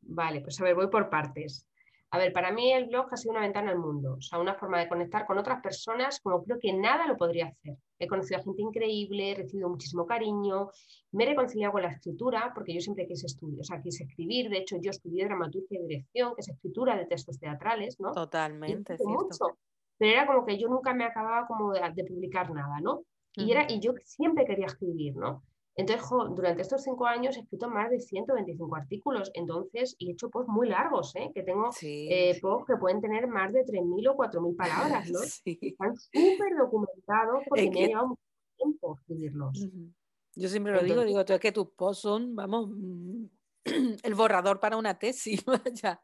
[0.00, 1.66] vale, pues a ver, voy por partes.
[2.14, 4.54] A ver, para mí el blog ha sido una ventana al mundo, o sea, una
[4.54, 7.78] forma de conectar con otras personas como creo que nada lo podría hacer.
[7.98, 10.68] He conocido a gente increíble, he recibido muchísimo cariño,
[11.12, 14.50] me he reconciliado con la escritura, porque yo siempre quise estudiar, o sea, quise escribir,
[14.50, 18.12] de hecho yo estudié dramaturgia y dirección, que es escritura de textos teatrales, ¿no?
[18.12, 19.56] Totalmente, cierto.
[19.96, 23.04] pero era como que yo nunca me acababa como de publicar nada, ¿no?
[23.34, 25.42] Y, era, y yo siempre quería escribir, ¿no?
[25.74, 26.06] Entonces,
[26.36, 30.52] durante estos cinco años he escrito más de 125 artículos, entonces, y he hecho posts
[30.52, 31.30] muy largos, ¿eh?
[31.34, 35.20] que tengo eh, posts que pueden tener más de 3.000 o 4.000 palabras, ¿no?
[35.44, 38.22] Están súper documentados porque me ha llevado mucho
[38.58, 39.66] tiempo escribirlos.
[40.34, 43.24] Yo siempre lo digo, digo, es que tus posts son, vamos, mm,
[44.02, 45.42] el borrador para una tesis.
[45.82, 46.02] ya.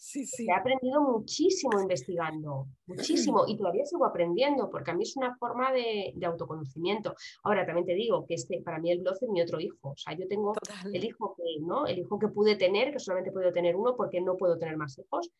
[0.00, 0.46] Sí, sí.
[0.48, 5.72] He aprendido muchísimo investigando, muchísimo, y todavía sigo aprendiendo, porque a mí es una forma
[5.72, 7.14] de, autoconocimiento.
[7.42, 9.90] Ahora también te digo que este, para mí el blog es mi otro hijo.
[9.90, 10.54] O sea, yo tengo
[10.90, 11.86] el hijo que, ¿no?
[11.86, 14.98] El hijo que pude tener, que solamente podido tener uno porque no puedo tener más
[14.98, 15.30] hijos.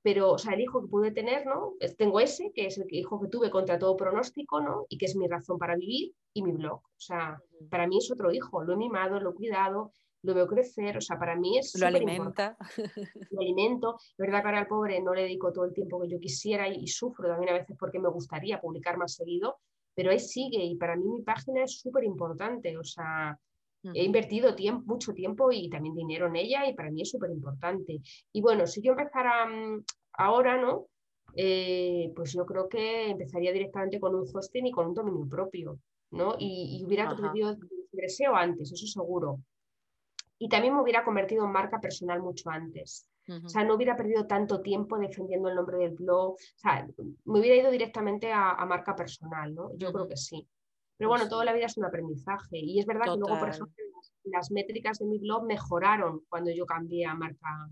[0.00, 1.74] Pero, o sea, el hijo que pude tener, ¿no?
[1.98, 4.86] Tengo ese, que es el hijo que tuve contra todo pronóstico, ¿no?
[4.88, 6.78] Y que es mi razón para vivir, y mi blog.
[6.78, 7.38] O sea,
[7.68, 8.64] para mí es otro hijo.
[8.64, 9.92] Lo he mimado, lo he cuidado,
[10.22, 11.78] lo veo crecer, o sea, para mí es...
[11.78, 12.56] Lo alimenta.
[13.30, 13.96] Lo alimento.
[13.98, 16.68] Es verdad que ahora al pobre no le dedico todo el tiempo que yo quisiera
[16.68, 19.58] y, sufro también a veces porque me gustaría publicar más seguido,
[19.94, 23.38] pero ahí sigue y para mí mi página es súper importante, o sea,
[23.94, 27.30] he invertido tiempo, mucho tiempo y también dinero en ella y para mí es súper
[27.30, 28.00] importante.
[28.32, 30.86] Y bueno, si yo empezara mm, ahora, ¿no?
[31.36, 35.78] Eh, pues yo creo que empezaría directamente con un hosting y con un dominio propio,
[36.10, 36.34] ¿no?
[36.38, 37.56] Y, hubiera tenido
[37.92, 39.38] deseo antes, eso seguro
[40.38, 43.08] y también me hubiera convertido en marca personal mucho antes.
[43.44, 46.32] O sea, no hubiera perdido tanto tiempo defendiendo el nombre del blog.
[46.32, 46.88] O sea,
[47.24, 49.70] me hubiera ido directamente a, marca personal, ¿no?
[49.76, 50.48] Yo creo que sí.
[50.96, 52.58] Pero bueno, toda la vida es un aprendizaje.
[52.58, 53.74] Y es verdad que luego, por ejemplo,
[54.24, 57.68] las métricas de mi blog mejoraron cuando yo cambié a marca,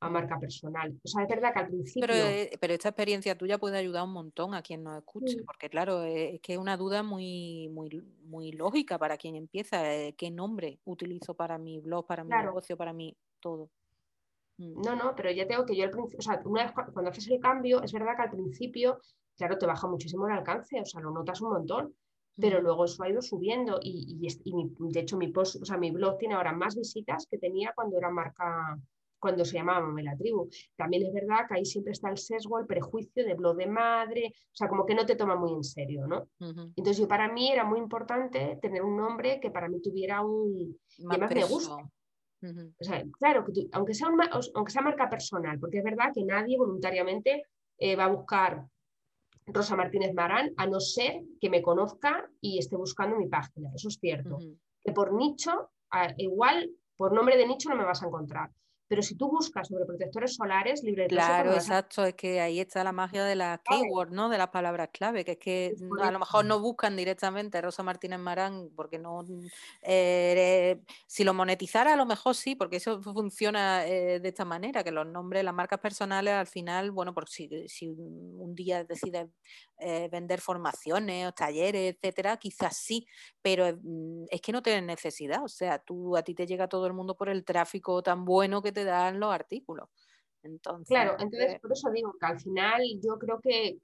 [0.00, 0.96] a marca personal.
[1.02, 2.06] O sea, es verdad que al principio...
[2.06, 5.68] Pero, eh, pero esta experiencia tuya puede ayudar un montón a quien nos escuche, porque
[5.68, 7.90] claro, eh, es que es una duda muy, muy,
[8.24, 9.94] muy lógica para quien empieza.
[9.94, 13.70] Eh, ¿Qué nombre utilizo para mi blog, para mi negocio, para mi todo?
[14.58, 14.82] Mm.
[14.82, 17.28] No, no, pero ya tengo que yo al principio, o sea, una vez cuando haces
[17.28, 19.00] el cambio, es verdad que al principio,
[19.36, 21.94] claro, te baja muchísimo el alcance, o sea, lo notas un montón,
[22.36, 22.62] pero mm.
[22.62, 26.18] luego eso ha ido subiendo y, y, de hecho mi post, o sea, mi blog
[26.18, 28.78] tiene ahora más visitas que tenía cuando era marca
[29.18, 30.48] cuando se llamaba la Tribu.
[30.76, 34.32] También es verdad que ahí siempre está el sesgo, el prejuicio de blog de madre,
[34.34, 36.28] o sea, como que no te toma muy en serio, ¿no?
[36.38, 40.78] Entonces, yo para mí era muy importante tener un nombre que para mí tuviera un...
[41.00, 41.76] Más me gusta.
[41.76, 44.08] o sea, claro, que aunque, sea
[44.54, 47.44] aunque sea marca personal, porque es verdad que nadie voluntariamente
[47.78, 48.64] eh, va a buscar
[49.46, 53.70] Rosa Martínez Marán, a no ser que me conozca y esté buscando mi página.
[53.74, 54.38] Eso es cierto.
[54.82, 55.70] Que por nicho,
[56.18, 58.50] igual por nombre de nicho no me vas a encontrar.
[58.88, 62.82] Pero si tú buscas sobre protectores solares, libre de Claro, exacto, es que ahí está
[62.82, 64.30] la magia de las keywords, ¿no?
[64.30, 68.18] De las palabras clave, que es que a lo mejor no buscan directamente Rosa Martínez
[68.18, 69.24] Marán, porque no.
[69.82, 74.82] Eh, si lo monetizara, a lo mejor sí, porque eso funciona eh, de esta manera,
[74.82, 79.28] que los nombres, las marcas personales, al final, bueno, por si, si un día decides
[79.78, 83.06] eh, vender formaciones o talleres, etcétera, quizás sí,
[83.42, 85.44] pero mm, es que no tienes necesidad.
[85.44, 88.62] O sea, tú a ti te llega todo el mundo por el tráfico tan bueno
[88.62, 89.88] que te dan los artículos.
[90.42, 93.78] Entonces, claro, entonces eh por eso digo que al final yo creo que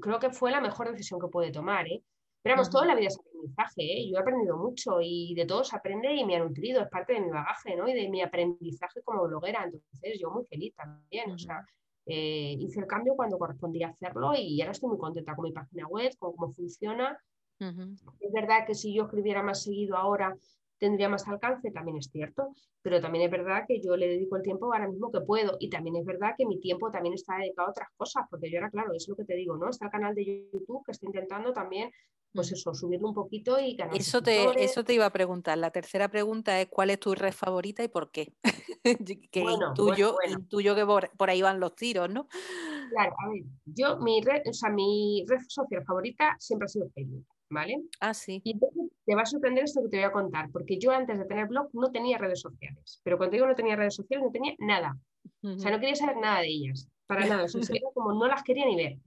[0.00, 2.02] creo que fue la mejor decisión que puede tomar, ¿eh?
[2.42, 4.08] Pero vamos, toda la vida es aprendizaje, ¿eh?
[4.08, 7.14] Yo he aprendido mucho y de todo se aprende y me ha nutrido, es parte
[7.14, 7.88] de mi bagaje, ¿no?
[7.88, 9.64] Y de mi aprendizaje como bloguera.
[9.64, 11.64] Entonces, yo muy feliz también, o sea,
[12.08, 15.86] eh, hice el cambio cuando correspondía hacerlo y ahora estoy muy contenta con mi página
[15.86, 17.18] web, con cómo funciona.
[17.60, 20.34] Es verdad que si yo escribiera más seguido ahora
[20.78, 24.42] tendría más alcance, también es cierto, pero también es verdad que yo le dedico el
[24.42, 27.68] tiempo ahora mismo que puedo y también es verdad que mi tiempo también está dedicado
[27.68, 29.68] a otras cosas, porque yo ahora, claro, es lo que te digo, ¿no?
[29.68, 31.90] Está el canal de YouTube que estoy intentando también,
[32.32, 33.96] pues eso, subirlo un poquito y ganar.
[33.96, 35.58] Eso te, eso te iba a preguntar.
[35.58, 38.34] La tercera pregunta es ¿cuál es tu red favorita y por qué?
[39.30, 42.28] que intuyo, intuyo, que por, ahí van los tiros, ¿no?
[42.90, 46.88] Claro, a ver, yo mi red, o sea, mi red social favorita siempre ha sido
[46.90, 47.82] Facebook, ¿vale?
[48.00, 48.40] Ah, sí.
[48.44, 51.24] Y te va a sorprender esto que te voy a contar, porque yo antes de
[51.24, 54.54] tener blog no tenía redes sociales, pero cuando digo no tenía redes sociales no tenía
[54.58, 54.98] nada.
[55.42, 57.44] O sea, no quería saber nada de ellas, para nada.
[57.44, 57.60] O sea,
[57.94, 58.98] como no las quería ni ver.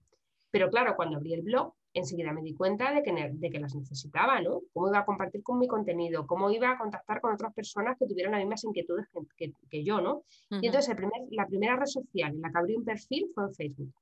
[0.50, 3.76] Pero claro, cuando abrí el blog, enseguida me di cuenta de que, de que las
[3.76, 4.62] necesitaba, ¿no?
[4.74, 8.06] Cómo iba a compartir con mi contenido, cómo iba a contactar con otras personas que
[8.06, 10.24] tuvieran las mismas inquietudes que, yo, ¿no?
[10.50, 13.46] Y entonces el primer, la primera red social en la que abrí un perfil fue
[13.46, 13.94] en Facebook.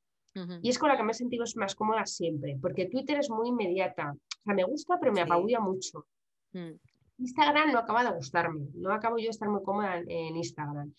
[0.61, 3.49] Y es con la que me he sentido más cómoda siempre, porque Twitter es muy
[3.49, 4.13] inmediata.
[4.13, 6.05] O sea, me gusta, pero me apabulla mucho.
[6.53, 6.73] Mm.
[7.19, 10.93] Instagram no acaba de gustarme, no acabo yo de estar muy cómoda en, Instagram.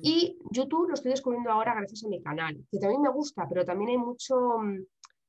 [0.00, 3.64] Y YouTube lo estoy descubriendo ahora gracias a mi canal, que también me gusta, pero
[3.64, 4.78] también hay mucho, mm,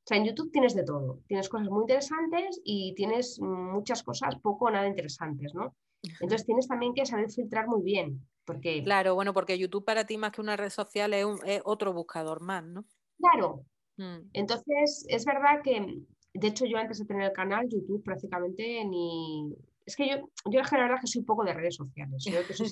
[0.03, 1.19] o sea, en YouTube tienes de todo.
[1.27, 5.75] Tienes cosas muy interesantes y tienes muchas cosas poco o nada interesantes, ¿no?
[6.19, 8.27] Entonces tienes también que saber filtrar muy bien.
[8.43, 8.83] Porque...
[8.83, 11.25] Claro, bueno, porque YouTube para ti más que una red social es,
[11.63, 12.83] otro buscador más, ¿no?
[13.17, 13.63] Claro.
[13.95, 14.27] Mm.
[14.33, 19.55] Entonces, es verdad que de hecho, yo antes de tener el canal, YouTube prácticamente ni...
[19.85, 22.69] Es que yo, yo la verdad que soy poco de redes sociales, que soy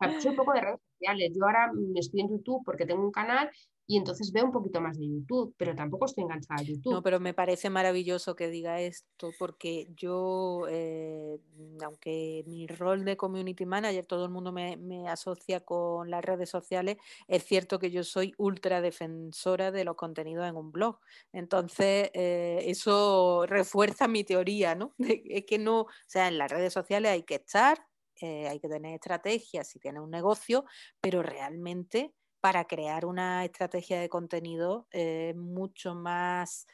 [0.20, 1.32] soy poco de redes sociales.
[1.34, 3.50] Yo ahora estoy en YouTube porque tengo un canal
[3.90, 6.92] y entonces veo un poquito más de YouTube, pero tampoco estoy enganchada a YouTube.
[6.92, 11.40] No, pero me parece maravilloso que diga esto porque yo, eh,
[11.84, 16.98] aunque mi rol de community manager, todo el mundo me, asocia con las redes sociales,
[17.26, 21.00] es cierto que yo soy ultra defensora de los contenidos en un blog.
[21.32, 24.94] Entonces, eh, eso refuerza mi teoría, ¿no?
[25.00, 27.84] es que no, o sea, en las redes sociales hay que estar,
[28.20, 30.64] eh, hay que tener estrategias si tienes un negocio,
[31.00, 36.66] pero realmente para crear una estrategia de contenido es mucho más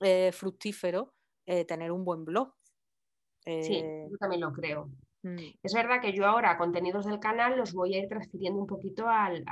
[0.00, 1.14] eh, fructífero
[1.46, 2.52] eh, tener un buen blog.
[3.44, 4.90] sí, eh, yo también lo creo.
[5.22, 5.36] Mm.
[5.62, 9.08] Es verdad que yo ahora contenidos del canal los voy a ir transfiriendo un poquito
[9.08, 9.42] al,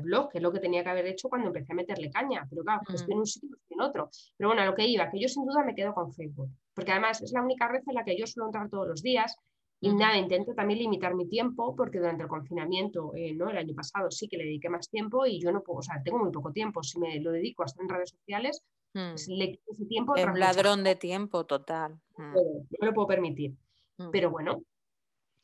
[0.00, 2.46] blog, que es lo que tenía que haber hecho cuando empecé a meterle caña.
[2.48, 3.20] Pero claro, estoy en mm.
[3.20, 4.10] un sitio, estoy en otro.
[4.36, 6.92] Pero bueno, a lo que iba, que yo sin duda me quedo con Facebook, porque
[6.92, 9.36] además es la única red en la que yo suelo entrar todos los días
[9.80, 13.50] y nada, intento también limitar mi tiempo porque durante el confinamiento, eh, ¿no?
[13.50, 16.02] el año pasado sí que le dediqué más tiempo y yo no puedo, o sea,
[16.02, 16.82] tengo muy poco tiempo.
[16.82, 18.62] Si me lo dedico a estar en redes sociales,
[18.92, 20.16] pues le quito ese tiempo.
[20.16, 22.00] Es un ladrón de tiempo total.
[22.16, 22.34] No,
[22.80, 23.54] lo puedo permitir.
[24.10, 24.62] Pero bueno,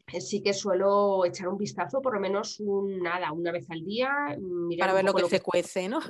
[0.06, 3.84] eh, sí que suelo echar un vistazo por lo menos un, nada, una vez al
[3.84, 4.10] día.
[4.78, 6.00] Para ver lo que se cuece, ¿no?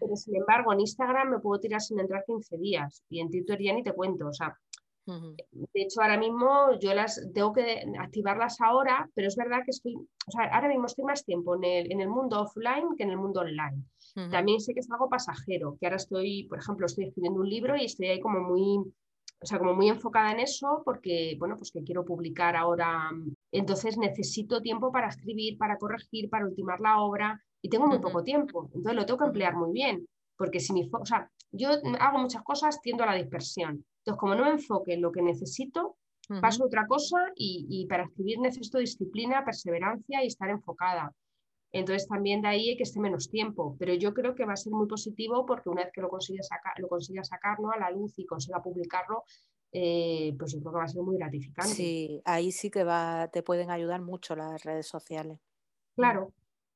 [0.00, 3.58] Pero sin embargo, en Instagram me puedo tirar sin entrar 15 días y en Twitter
[3.60, 4.28] ya ni te cuento.
[4.28, 4.58] O sea,
[5.52, 9.94] de hecho, ahora mismo yo las tengo que activarlas ahora, pero es verdad que estoy,
[9.94, 13.10] o sea, ahora mismo estoy más tiempo en el, en el mundo offline que en
[13.10, 13.84] el mundo online.
[14.30, 17.76] También sé que es algo pasajero, que ahora estoy, por ejemplo, estoy escribiendo un libro
[17.76, 18.78] y estoy ahí como muy,
[19.42, 23.10] o sea, como muy enfocada en eso porque, bueno, pues que quiero publicar ahora.
[23.52, 28.22] Entonces necesito tiempo para escribir, para corregir, para ultimar la obra y tengo muy poco
[28.22, 28.68] tiempo.
[28.74, 30.06] Entonces lo tengo que emplear muy bien,
[30.36, 33.84] porque si mi, o sea, yo hago muchas cosas, tiendo a la dispersión.
[34.10, 35.96] Entonces, como no me enfoque en lo que necesito,
[36.40, 41.12] paso a otra cosa y, para escribir necesito disciplina, perseverancia y estar enfocada.
[41.72, 44.72] Entonces también de ahí que esté menos tiempo, pero yo creo que va a ser
[44.72, 48.18] muy positivo porque una vez que lo consiga sacar, lo consiga sacar a la luz
[48.18, 49.22] y consiga publicarlo,
[49.70, 51.72] eh, pues yo creo que va a ser muy gratificante.
[51.72, 55.38] Sí, ahí sí que va, te pueden ayudar mucho las redes sociales.
[55.94, 56.32] Claro,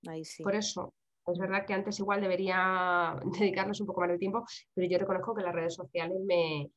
[0.07, 0.45] ahí sí.
[0.45, 0.95] Por eso,
[1.26, 5.35] es verdad que antes igual debería dedicarles un poco más de tiempo, pero yo reconozco
[5.35, 6.70] que las redes sociales me,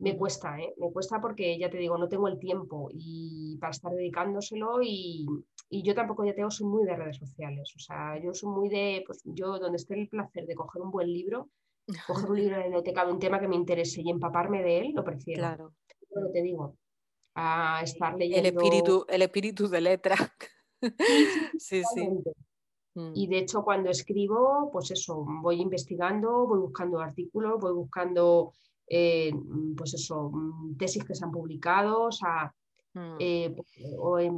[0.00, 0.74] me cuesta, ¿eh?
[0.78, 5.26] me cuesta porque ya te digo, no tengo el tiempo y para estar dedicándoselo y,
[5.70, 9.04] yo tampoco ya tengo, soy muy de redes sociales, o sea, yo soy muy de,
[9.06, 11.48] pues yo donde esté el placer de coger un buen libro,
[12.06, 14.92] coger un libro de biblioteca de un tema que me interese y empaparme de él,
[14.94, 15.40] lo prefiero.
[15.40, 15.74] Claro.
[16.12, 16.76] Pero te digo,
[17.34, 18.48] a estar leyendo...
[18.48, 20.16] El espíritu, el espíritu de letra.
[21.58, 22.08] sí, sí.
[22.94, 23.12] Mm.
[23.14, 28.52] Y de hecho cuando escribo, pues eso, voy investigando, voy buscando artículos, voy buscando
[28.92, 32.52] eh, mm, pues eso, mm, tesis que se han publicado, o sea,
[32.92, 33.16] mm.
[33.20, 33.54] eh,
[33.96, 34.36] o, en,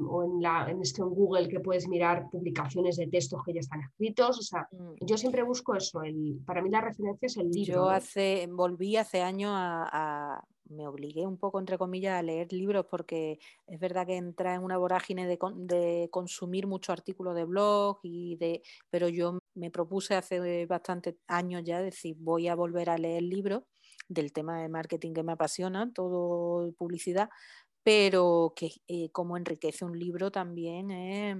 [0.68, 4.38] en, este Google que puedes mirar publicaciones de textos que ya están escritos.
[4.38, 4.68] O sea,
[5.00, 6.02] yo siempre busco eso.
[6.02, 7.72] El, para mí la referencia es el libro.
[7.72, 12.84] Yo hace, volví hace años a, me obligué un poco, entre comillas, a leer libros
[12.90, 18.00] porque es verdad que entra en una vorágine de, de consumir muchos artículos de blog
[18.02, 22.98] y de, pero yo me propuse hace bastantes años ya decir voy a volver a
[22.98, 23.62] leer libros
[24.12, 27.28] del tema de marketing que me apasiona, todo publicidad,
[27.82, 31.36] pero que eh, como enriquece un libro también es,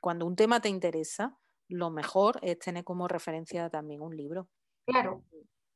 [0.00, 1.36] cuando un tema te interesa,
[1.68, 4.48] lo mejor es tener como referencia también un libro.
[4.86, 5.24] Claro.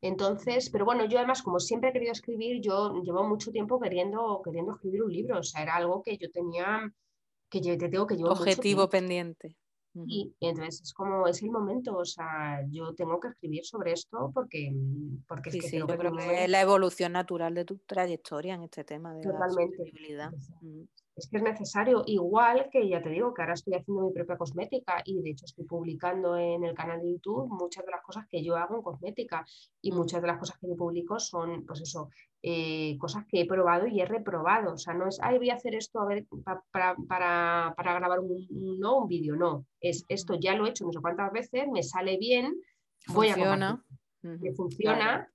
[0.03, 4.41] Entonces, pero bueno, yo además, como siempre he querido escribir, yo llevo mucho tiempo queriendo,
[4.43, 5.39] queriendo escribir un libro.
[5.39, 6.91] O sea, era algo que yo tenía,
[7.51, 8.33] que yo te tengo que llevar.
[8.33, 9.57] Objetivo pendiente.
[9.95, 14.31] Y, entonces es como, es el momento, o sea, yo tengo que escribir sobre esto
[14.33, 14.73] porque,
[15.27, 18.85] porque es que, yo creo que es la evolución natural de tu trayectoria en este
[18.85, 19.93] tema de Totalmente.
[20.11, 20.33] la
[21.17, 24.37] es que es necesario, igual que ya te digo que ahora estoy haciendo mi propia
[24.37, 28.27] cosmética y de hecho estoy publicando en el canal de YouTube muchas de las cosas
[28.31, 29.45] que yo hago en cosmética
[29.83, 29.97] y mm.
[29.97, 32.11] muchas de las cosas que yo publico son, pues eso,
[32.43, 34.75] eh, cosas que he probado y he reprobado.
[34.75, 36.27] O sea, no es, ay, voy a hacer esto a ver,
[36.73, 38.47] para, para, grabar un,
[38.79, 39.67] no, un vídeo, no.
[39.81, 42.61] Es esto ya lo he hecho no sé cuántas veces, me sale bien,
[43.09, 43.85] voy funciona.
[44.23, 45.31] a Que funciona,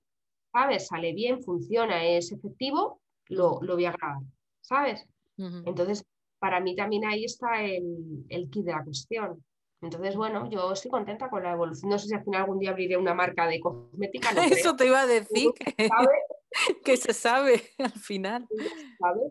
[0.52, 0.86] ¿sabes?
[0.86, 4.22] Sale bien, funciona, es efectivo, lo, lo voy a grabar,
[4.62, 5.06] ¿sabes?
[5.38, 6.04] Entonces,
[6.38, 9.44] para mí también ahí está el, el kit de la cuestión.
[9.82, 11.90] Entonces, bueno, yo estoy contenta con la evolución.
[11.90, 14.30] No sé si al final algún día abriré una marca de cosmética.
[14.50, 15.50] Eso te iba a decir,
[16.84, 18.46] que, se sabe al final.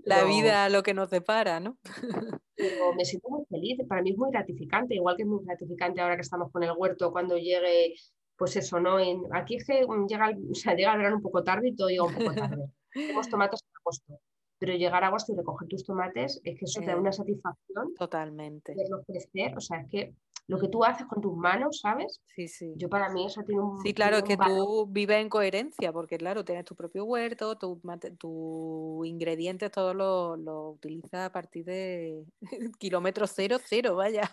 [0.04, 1.78] La vida, lo que nos depara, ¿no?
[2.56, 6.00] Pero me siento muy feliz, para mí es muy gratificante, igual que es muy gratificante
[6.00, 7.96] ahora que estamos con el huerto, cuando llegue
[8.38, 8.98] pues eso, ¿no?
[9.32, 12.04] aquí es que llega, o sea, llega el verano un poco tarde y todo llega
[12.04, 12.70] un poco tarde.
[12.94, 14.20] Tenemos tomates en agosto,
[14.66, 17.94] pero llegar a agosto y recoger tus tomates es que eso te da una satisfacción.
[17.94, 18.74] Totalmente.
[18.76, 20.16] Verlos crecer, o sea, es que
[20.48, 22.20] lo que tú haces con tus manos, ¿sabes?
[22.36, 22.74] Sí, sí.
[22.78, 23.80] Yo para mí eso tiene un...
[23.82, 27.80] Sí, claro, es que tú vives en coherencia, porque claro, tienes tu propio huerto, tus
[28.18, 32.24] tu ingredientes, todos los lo utilizas a partir de
[32.80, 34.32] kilómetros cero, cero, vaya.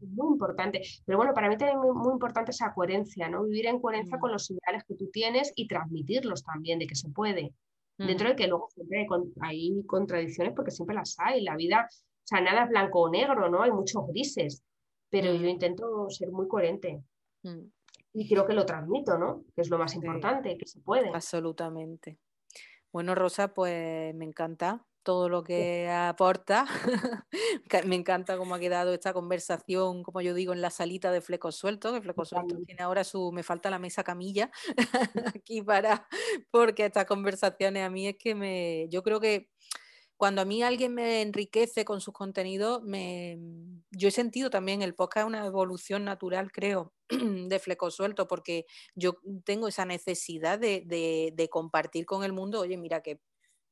[0.00, 0.82] Muy importante.
[1.06, 3.44] Pero bueno, para mí también es muy, importante esa coherencia, ¿no?
[3.44, 4.32] Vivir en coherencia con mm.
[4.34, 7.54] los ideales que tú tienes y transmitirlos también, de que se puede.
[7.96, 9.06] Dentro de que luego siempre hay,
[9.40, 11.42] hay contradicciones, porque siempre las hay.
[11.42, 11.88] La vida
[12.24, 13.62] o sea, nada es blanco o negro, ¿no?
[13.62, 14.64] Hay muchos grises,
[15.10, 15.48] pero yo mm.
[15.48, 17.02] intento ser muy coherente.
[17.42, 17.66] Mm.
[18.14, 19.44] Y creo que lo transmito, ¿no?
[19.54, 21.10] Que es lo más importante, que se puede.
[21.10, 22.18] Absolutamente.
[22.90, 26.66] Bueno, Rosa, pues me encanta todo lo que aporta.
[27.86, 31.56] me encanta cómo ha quedado esta conversación, como yo digo, en la salita de Flecos
[31.56, 34.50] Sueltos, que Flecos Sueltos tiene ahora su, me falta la mesa camilla
[35.36, 36.08] aquí para,
[36.50, 39.50] porque estas conversaciones a mí es que me, yo creo que
[40.16, 43.38] cuando a mí alguien me enriquece con sus contenidos, me,
[43.90, 49.18] yo he sentido también el podcast una evolución natural, creo, de fleco suelto, porque yo
[49.44, 50.82] tengo esa necesidad de,
[51.34, 53.20] de compartir con el mundo, oye, mira, que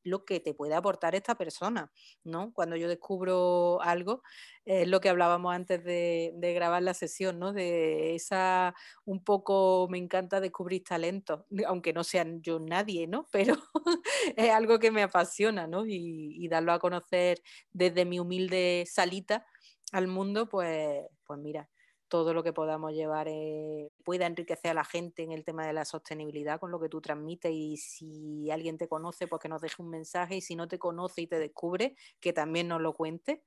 [0.05, 1.93] lo que te puede aportar esta persona,
[2.25, 2.53] ¿no?
[2.53, 4.23] Cuando yo descubro algo,
[4.65, 7.53] es lo que hablábamos antes de, grabar la sesión, ¿no?
[7.53, 8.75] De esa,
[9.05, 13.29] un poco, me encanta descubrir talentos, aunque no sean yo nadie, ¿no?
[13.33, 13.57] Pero
[14.37, 15.87] es algo que me apasiona, ¿no?
[15.87, 17.43] Y, y darlo a conocer
[17.73, 19.47] desde mi humilde salita
[19.93, 21.69] al mundo, pues, pues mira,
[22.13, 25.73] todo lo que podamos llevar eh, pueda enriquecer a la gente en el tema de
[25.73, 29.63] la sostenibilidad con lo que tú transmites y si alguien te conoce, pues que nos
[29.63, 32.93] deje un mensaje y si no te conoce y te descubre, que también nos lo
[32.93, 33.43] cuente.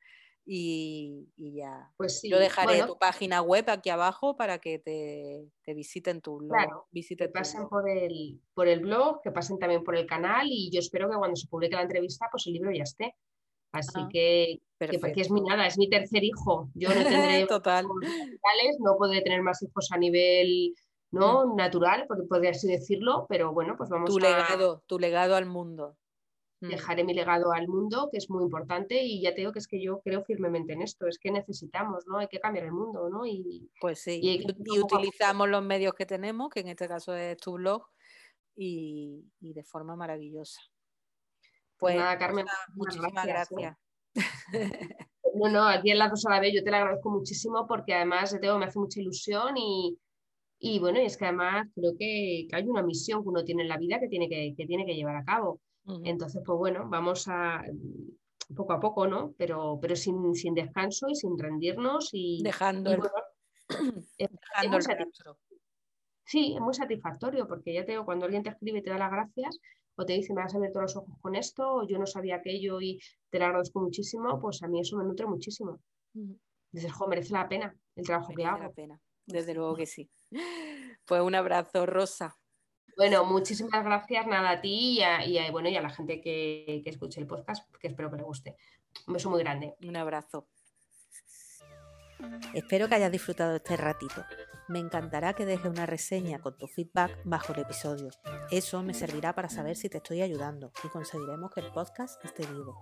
[0.48, 1.94] Y, ya.
[1.96, 6.50] Pues Yo dejaré tu página web aquí abajo para que te, visiten tu blog.
[6.50, 10.72] Claro, que pasen Por, el, por el blog, que pasen también por el canal y
[10.74, 13.16] yo espero que cuando se publique la entrevista, pues el libro ya esté.
[13.76, 16.70] Así ah, que, que, es mi nada, es mi tercer hijo.
[16.74, 17.86] Yo no tendré Total.
[18.80, 20.74] no podré tener más hijos a nivel
[21.12, 21.48] ¿no?
[21.48, 21.56] Mm.
[21.56, 25.98] natural, podría así decirlo, pero bueno, pues vamos tu legado, tu legado al mundo.
[26.62, 26.70] Mm.
[26.70, 29.68] Dejaré mi legado al mundo, que es muy importante, y ya te digo que es
[29.68, 32.18] que yo creo firmemente en esto, es que necesitamos, ¿no?
[32.18, 33.26] Hay que cambiar el mundo, ¿no?
[33.26, 37.54] Y, pues sí, y, utilizamos los medios que tenemos, que en este caso es tu
[37.54, 37.86] blog,
[38.56, 40.62] y de forma maravillosa.
[41.78, 43.78] Pues nada, Carmen, muchísimas gracias.
[44.14, 44.16] ¿eh?
[45.36, 48.54] no, no, aquí en la Rosa la yo te la agradezco muchísimo porque además te
[48.54, 49.98] me hace mucha ilusión y,
[50.60, 53.70] y bueno, y es que además creo que, hay una misión que uno tiene en
[53.70, 55.60] la vida que tiene que, que tiene que llevar a cabo.
[56.04, 57.62] Entonces, pues bueno, vamos a
[58.56, 59.34] poco a poco, ¿no?
[59.38, 63.02] Pero, pero sin, sin descanso y sin rendirnos y dejando, el,
[64.18, 64.84] dejando el
[66.26, 68.98] Sí, es muy satisfactorio porque ya te digo, cuando alguien te escribe y te da
[68.98, 69.60] las gracias,
[69.96, 72.38] o te dice, me vas a abierto los ojos con esto, o yo no sabía
[72.38, 75.80] aquello y te lo agradezco muchísimo, pues a mí eso me nutre muchísimo.
[76.72, 78.64] Dices, jo, merece la pena el trabajo que hago.
[78.64, 79.00] La pena.
[79.26, 80.10] Desde luego que sí.
[81.08, 82.36] Pues un abrazo, Rosa.
[82.98, 86.90] Bueno, muchísimas gracias nada a ti y a, bueno, y a la gente que, que
[86.90, 88.56] escuche el podcast, que espero que le guste.
[89.06, 89.76] Un beso muy grande.
[89.86, 90.48] Un abrazo.
[92.54, 94.24] Espero que hayas disfrutado este ratito.
[94.68, 98.10] Me encantará que dejes una reseña con tu feedback bajo el episodio.
[98.50, 102.46] Eso me servirá para saber si te estoy ayudando y conseguiremos que el podcast esté
[102.48, 102.82] vivo.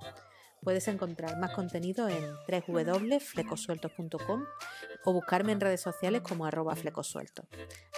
[0.61, 4.45] Puedes encontrar más contenido en www.flecosueltos.com
[5.03, 7.45] o buscarme en redes sociales como arroba flecosueltos.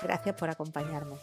[0.02, 1.18] Gracias por acompañarme.